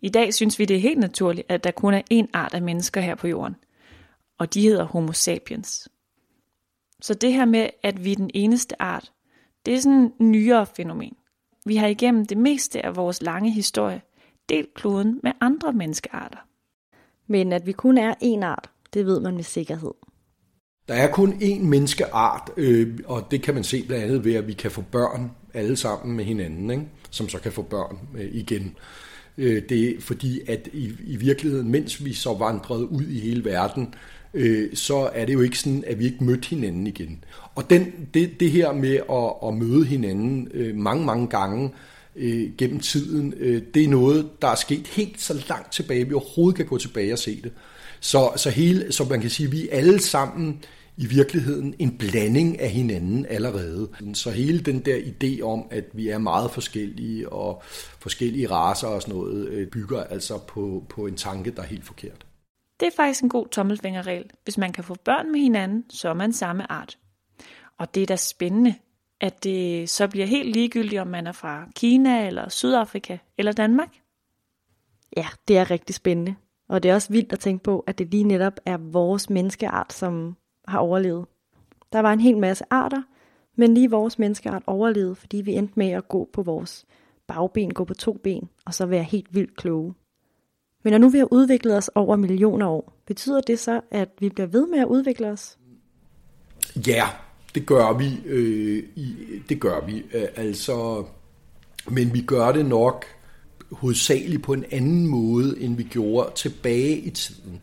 I 0.00 0.08
dag 0.08 0.34
synes 0.34 0.58
vi, 0.58 0.64
det 0.64 0.76
er 0.76 0.80
helt 0.80 0.98
naturligt, 0.98 1.46
at 1.50 1.64
der 1.64 1.70
kun 1.70 1.94
er 1.94 2.02
én 2.12 2.26
art 2.32 2.54
af 2.54 2.62
mennesker 2.62 3.00
her 3.00 3.14
på 3.14 3.28
jorden, 3.28 3.56
og 4.38 4.54
de 4.54 4.62
hedder 4.62 4.84
Homo 4.84 5.12
sapiens. 5.12 5.88
Så 7.00 7.14
det 7.14 7.32
her 7.32 7.44
med, 7.44 7.68
at 7.82 8.04
vi 8.04 8.12
er 8.12 8.16
den 8.16 8.30
eneste 8.34 8.82
art, 8.82 9.12
det 9.66 9.74
er 9.74 9.80
sådan 9.80 10.12
en 10.20 10.30
nyere 10.30 10.66
fænomen. 10.66 11.16
Vi 11.66 11.76
har 11.76 11.86
igennem 11.86 12.26
det 12.26 12.38
meste 12.38 12.84
af 12.84 12.96
vores 12.96 13.22
lange 13.22 13.50
historie 13.50 14.02
delt 14.48 14.74
kloden 14.74 15.20
med 15.22 15.32
andre 15.40 15.72
menneskearter. 15.72 16.38
Men 17.26 17.52
at 17.52 17.66
vi 17.66 17.72
kun 17.72 17.98
er 17.98 18.14
én 18.14 18.44
art, 18.44 18.70
det 18.94 19.06
ved 19.06 19.20
man 19.20 19.34
med 19.34 19.44
sikkerhed. 19.44 19.94
Der 20.88 20.94
er 20.94 21.10
kun 21.10 21.32
én 21.32 21.62
menneskeart, 21.62 22.50
øh, 22.56 22.98
og 23.06 23.26
det 23.30 23.42
kan 23.42 23.54
man 23.54 23.64
se 23.64 23.82
blandt 23.82 24.04
andet 24.04 24.24
ved, 24.24 24.34
at 24.34 24.46
vi 24.46 24.52
kan 24.52 24.70
få 24.70 24.80
børn 24.80 25.30
alle 25.54 25.76
sammen 25.76 26.16
med 26.16 26.24
hinanden, 26.24 26.70
ikke? 26.70 26.82
som 27.10 27.28
så 27.28 27.38
kan 27.38 27.52
få 27.52 27.62
børn 27.62 27.98
øh, 28.18 28.28
igen. 28.32 28.76
Øh, 29.38 29.62
det 29.68 29.88
er 29.88 30.00
fordi, 30.00 30.40
at 30.48 30.68
i, 30.72 30.92
i 31.06 31.16
virkeligheden, 31.16 31.70
mens 31.70 32.04
vi 32.04 32.12
så 32.12 32.34
vandrede 32.34 32.92
ud 32.92 33.02
i 33.02 33.20
hele 33.20 33.44
verden, 33.44 33.94
øh, 34.34 34.76
så 34.76 35.10
er 35.14 35.24
det 35.24 35.32
jo 35.32 35.40
ikke 35.40 35.58
sådan, 35.58 35.84
at 35.86 35.98
vi 35.98 36.04
ikke 36.04 36.24
mødte 36.24 36.48
hinanden 36.48 36.86
igen. 36.86 37.24
Og 37.54 37.70
den, 37.70 37.92
det, 38.14 38.40
det 38.40 38.50
her 38.50 38.72
med 38.72 38.94
at, 39.10 39.48
at 39.48 39.54
møde 39.54 39.84
hinanden 39.84 40.48
øh, 40.54 40.76
mange, 40.76 41.04
mange 41.04 41.26
gange 41.26 41.64
øh, 41.64 41.74
Øh, 42.16 42.50
gennem 42.58 42.80
tiden, 42.80 43.34
øh, 43.36 43.62
det 43.74 43.84
er 43.84 43.88
noget, 43.88 44.42
der 44.42 44.48
er 44.48 44.54
sket 44.54 44.86
helt 44.86 45.20
så 45.20 45.44
langt 45.48 45.72
tilbage, 45.72 46.08
vi 46.08 46.14
overhovedet 46.14 46.56
kan 46.56 46.66
gå 46.66 46.78
tilbage 46.78 47.12
og 47.12 47.18
se 47.18 47.42
det. 47.42 47.52
Så, 48.00 48.32
så, 48.36 48.50
hele, 48.50 48.92
så 48.92 49.04
man 49.04 49.20
kan 49.20 49.30
sige, 49.30 49.46
at 49.46 49.52
vi 49.52 49.68
er 49.68 49.76
alle 49.76 50.00
sammen 50.00 50.62
i 50.96 51.06
virkeligheden 51.06 51.74
en 51.78 51.98
blanding 51.98 52.60
af 52.60 52.70
hinanden 52.70 53.26
allerede. 53.26 53.88
Så 54.14 54.30
hele 54.30 54.60
den 54.60 54.80
der 54.80 54.96
idé 54.96 55.42
om, 55.42 55.66
at 55.70 55.84
vi 55.92 56.08
er 56.08 56.18
meget 56.18 56.50
forskellige 56.50 57.28
og 57.28 57.62
forskellige 57.98 58.50
raser 58.50 58.88
og 58.88 59.02
sådan 59.02 59.14
noget, 59.14 59.48
øh, 59.48 59.68
bygger 59.68 60.04
altså 60.04 60.38
på, 60.38 60.84
på 60.88 61.06
en 61.06 61.16
tanke, 61.16 61.50
der 61.50 61.62
er 61.62 61.66
helt 61.66 61.84
forkert. 61.84 62.26
Det 62.80 62.86
er 62.86 62.96
faktisk 62.96 63.22
en 63.22 63.28
god 63.28 63.48
tommelfingerregel. 63.48 64.24
Hvis 64.44 64.58
man 64.58 64.72
kan 64.72 64.84
få 64.84 64.96
børn 65.04 65.32
med 65.32 65.40
hinanden, 65.40 65.84
så 65.90 66.08
er 66.08 66.14
man 66.14 66.32
samme 66.32 66.72
art. 66.72 66.98
Og 67.78 67.94
det 67.94 68.02
er 68.02 68.06
da 68.06 68.16
spændende, 68.16 68.74
at 69.24 69.44
det 69.44 69.90
så 69.90 70.08
bliver 70.08 70.26
helt 70.26 70.52
ligegyldigt, 70.56 71.00
om 71.00 71.06
man 71.06 71.26
er 71.26 71.32
fra 71.32 71.68
Kina 71.76 72.26
eller 72.26 72.48
Sydafrika 72.48 73.18
eller 73.38 73.52
Danmark. 73.52 74.00
Ja, 75.16 75.26
det 75.48 75.58
er 75.58 75.70
rigtig 75.70 75.94
spændende. 75.94 76.34
Og 76.68 76.82
det 76.82 76.90
er 76.90 76.94
også 76.94 77.12
vildt 77.12 77.32
at 77.32 77.38
tænke 77.38 77.64
på, 77.64 77.84
at 77.86 77.98
det 77.98 78.10
lige 78.10 78.24
netop 78.24 78.60
er 78.66 78.76
vores 78.76 79.30
menneskeart, 79.30 79.92
som 79.92 80.36
har 80.68 80.78
overlevet. 80.78 81.26
Der 81.92 82.00
var 82.00 82.12
en 82.12 82.20
hel 82.20 82.38
masse 82.38 82.64
arter, 82.70 83.02
men 83.56 83.74
lige 83.74 83.90
vores 83.90 84.18
menneskeart 84.18 84.62
overlevede, 84.66 85.14
fordi 85.14 85.36
vi 85.36 85.52
endte 85.52 85.74
med 85.76 85.90
at 85.90 86.08
gå 86.08 86.28
på 86.32 86.42
vores 86.42 86.84
bagben, 87.26 87.74
gå 87.74 87.84
på 87.84 87.94
to 87.94 88.12
ben, 88.12 88.48
og 88.66 88.74
så 88.74 88.86
være 88.86 89.02
helt 89.02 89.34
vildt 89.34 89.56
kloge. 89.56 89.94
Men 90.82 90.90
når 90.90 90.98
nu 90.98 91.08
vi 91.08 91.18
har 91.18 91.28
udviklet 91.32 91.76
os 91.76 91.90
over 91.94 92.16
millioner 92.16 92.66
år, 92.66 92.92
betyder 93.06 93.40
det 93.40 93.58
så, 93.58 93.80
at 93.90 94.08
vi 94.20 94.28
bliver 94.28 94.46
ved 94.46 94.66
med 94.66 94.78
at 94.78 94.86
udvikle 94.86 95.28
os? 95.28 95.58
Ja, 96.86 97.08
det 97.54 97.66
gør 97.66 97.92
vi. 97.98 98.20
Øh, 98.26 98.82
i, 98.96 99.14
det 99.48 99.60
gør 99.60 99.86
vi. 99.86 100.04
Øh, 100.14 100.26
altså, 100.36 101.04
men 101.88 102.14
vi 102.14 102.20
gør 102.20 102.52
det 102.52 102.66
nok 102.66 103.04
hovedsageligt 103.72 104.42
på 104.42 104.52
en 104.52 104.64
anden 104.70 105.06
måde, 105.06 105.60
end 105.60 105.76
vi 105.76 105.82
gjorde 105.82 106.32
tilbage 106.34 106.98
i 106.98 107.10
tiden. 107.10 107.60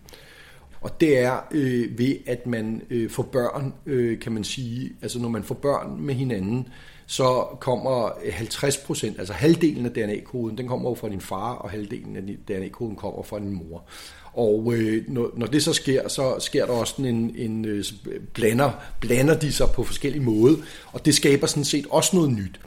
Og 0.82 1.01
det 1.01 1.17
er 1.17 1.39
øh, 1.51 1.99
ved, 1.99 2.15
at 2.25 2.47
man 2.47 2.82
øh, 2.89 3.10
får 3.10 3.23
børn, 3.23 3.73
øh, 3.86 4.19
kan 4.19 4.32
man 4.32 4.43
sige, 4.43 4.91
altså 5.01 5.19
når 5.19 5.30
man 5.30 5.43
får 5.43 5.56
børn 5.56 6.01
med 6.01 6.15
hinanden, 6.15 6.67
så 7.12 7.47
kommer 7.60 8.10
50 8.32 8.78
procent, 8.78 9.19
altså 9.19 9.34
halvdelen 9.34 9.86
af 9.86 9.91
DNA-koden, 9.91 10.58
den 10.58 10.67
kommer 10.67 10.89
jo 10.89 10.95
fra 10.95 11.10
din 11.10 11.21
far, 11.21 11.54
og 11.54 11.69
halvdelen 11.69 12.15
af 12.15 12.24
DNA-koden 12.24 12.95
kommer 12.95 13.24
fra 13.24 13.39
din 13.39 13.54
mor. 13.54 13.84
Og 14.34 14.74
øh, 14.76 15.04
når, 15.08 15.32
når 15.38 15.45
det 15.45 15.63
så 15.63 15.74
sker, 15.74 16.08
så 16.08 16.36
sker 16.39 16.65
der 16.65 16.74
også 16.74 17.02
en, 17.02 17.36
en 17.36 17.65
øh, 17.65 17.84
blander, 18.34 18.71
blander 19.02 19.39
de 19.39 19.52
sig 19.52 19.67
på 19.76 19.84
forskellige 19.84 20.24
måder, 20.24 20.56
og 20.91 21.06
det 21.06 21.15
skaber 21.15 21.47
sådan 21.47 21.63
set 21.63 21.86
også 21.89 22.15
noget 22.15 22.32
nyt. 22.32 22.60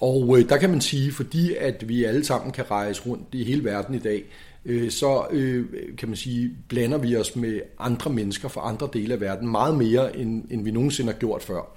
Og 0.00 0.38
øh, 0.38 0.48
der 0.48 0.56
kan 0.56 0.70
man 0.70 0.80
sige, 0.80 1.12
fordi 1.12 1.54
at 1.54 1.88
vi 1.88 2.04
alle 2.04 2.24
sammen 2.24 2.52
kan 2.52 2.70
rejse 2.70 3.02
rundt 3.06 3.26
i 3.32 3.44
hele 3.44 3.64
verden 3.64 3.94
i 3.94 3.98
dag, 3.98 4.24
øh, 4.64 4.90
så 4.90 5.26
øh, 5.30 5.66
kan 5.98 6.08
man 6.08 6.16
sige, 6.16 6.50
blander 6.68 6.98
vi 6.98 7.16
os 7.16 7.36
med 7.36 7.60
andre 7.78 8.10
mennesker 8.10 8.48
fra 8.48 8.68
andre 8.68 8.88
dele 8.92 9.14
af 9.14 9.20
verden 9.20 9.48
meget 9.50 9.78
mere, 9.78 10.16
end, 10.16 10.44
end 10.50 10.64
vi 10.64 10.70
nogensinde 10.70 11.12
har 11.12 11.18
gjort 11.18 11.42
før. 11.42 11.76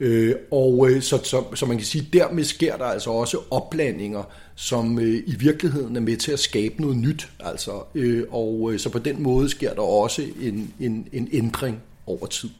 Øh, 0.00 0.34
og 0.50 0.90
øh, 0.90 1.02
så, 1.02 1.20
så, 1.24 1.44
så 1.54 1.66
man 1.66 1.76
kan 1.76 1.86
sige, 1.86 2.08
dermed 2.12 2.44
sker 2.44 2.76
der 2.76 2.84
altså 2.84 3.10
også 3.10 3.38
opblandinger, 3.50 4.22
som 4.54 4.98
øh, 4.98 5.22
i 5.26 5.34
virkeligheden 5.38 5.96
er 5.96 6.00
med 6.00 6.16
til 6.16 6.32
at 6.32 6.38
skabe 6.38 6.80
noget 6.80 6.96
nyt. 6.96 7.30
Altså, 7.40 7.82
øh, 7.94 8.24
og 8.30 8.72
øh, 8.72 8.78
så 8.78 8.90
på 8.90 8.98
den 8.98 9.22
måde 9.22 9.48
sker 9.48 9.74
der 9.74 9.82
også 9.82 10.22
en, 10.40 10.74
en, 10.80 11.08
en 11.12 11.28
ændring 11.32 11.82
over 12.06 12.26
tid. 12.26 12.50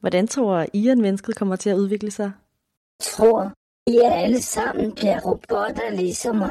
Hvordan 0.00 0.26
tror 0.26 0.66
I, 0.72 0.88
at 0.88 0.98
mennesket 0.98 1.36
kommer 1.36 1.56
til 1.56 1.70
at 1.70 1.76
udvikle 1.76 2.10
sig? 2.10 2.32
tror, 3.00 3.52
I 3.86 4.00
alle 4.04 4.42
sammen 4.42 4.92
bliver 4.92 5.20
robotter 5.20 5.90
ligesom 5.90 6.36
mig. 6.36 6.50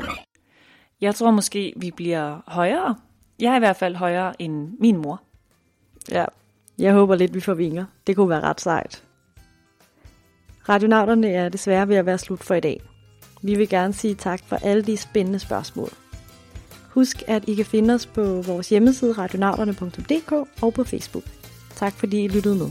Jeg 1.01 1.15
tror 1.15 1.31
måske, 1.31 1.73
vi 1.77 1.91
bliver 1.91 2.41
højere. 2.47 2.95
Jeg 3.39 3.51
er 3.51 3.55
i 3.55 3.59
hvert 3.59 3.75
fald 3.75 3.95
højere 3.95 4.41
end 4.41 4.77
min 4.79 4.97
mor. 4.97 5.21
Ja, 6.11 6.25
jeg 6.79 6.93
håber 6.93 7.15
lidt, 7.15 7.33
vi 7.33 7.39
får 7.39 7.53
vinger. 7.53 7.85
Det 8.07 8.15
kunne 8.15 8.29
være 8.29 8.41
ret 8.41 8.61
sejt. 8.61 9.03
Radionauterne 10.69 11.29
er 11.31 11.49
desværre 11.49 11.87
ved 11.87 11.95
at 11.95 12.05
være 12.05 12.17
slut 12.17 12.43
for 12.43 12.55
i 12.55 12.59
dag. 12.59 12.81
Vi 13.41 13.55
vil 13.55 13.69
gerne 13.69 13.93
sige 13.93 14.15
tak 14.15 14.39
for 14.43 14.55
alle 14.55 14.83
de 14.83 14.97
spændende 14.97 15.39
spørgsmål. 15.39 15.89
Husk, 16.89 17.23
at 17.27 17.49
I 17.49 17.55
kan 17.55 17.65
finde 17.65 17.93
os 17.93 18.05
på 18.05 18.41
vores 18.41 18.69
hjemmeside 18.69 19.11
radionauterne.dk 19.11 20.31
og 20.61 20.73
på 20.73 20.83
Facebook. 20.83 21.23
Tak 21.75 21.93
fordi 21.93 22.23
I 22.23 22.27
lyttede 22.27 22.55
med. 22.55 22.69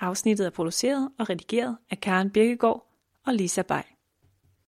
Afsnittet 0.00 0.46
er 0.46 0.50
produceret 0.50 1.08
og 1.18 1.30
redigeret 1.30 1.76
af 1.90 2.00
Karen 2.00 2.30
Birkegaard 2.30 2.86
og 3.26 3.34
Lisa 3.34 3.62
Bay. 3.62 3.82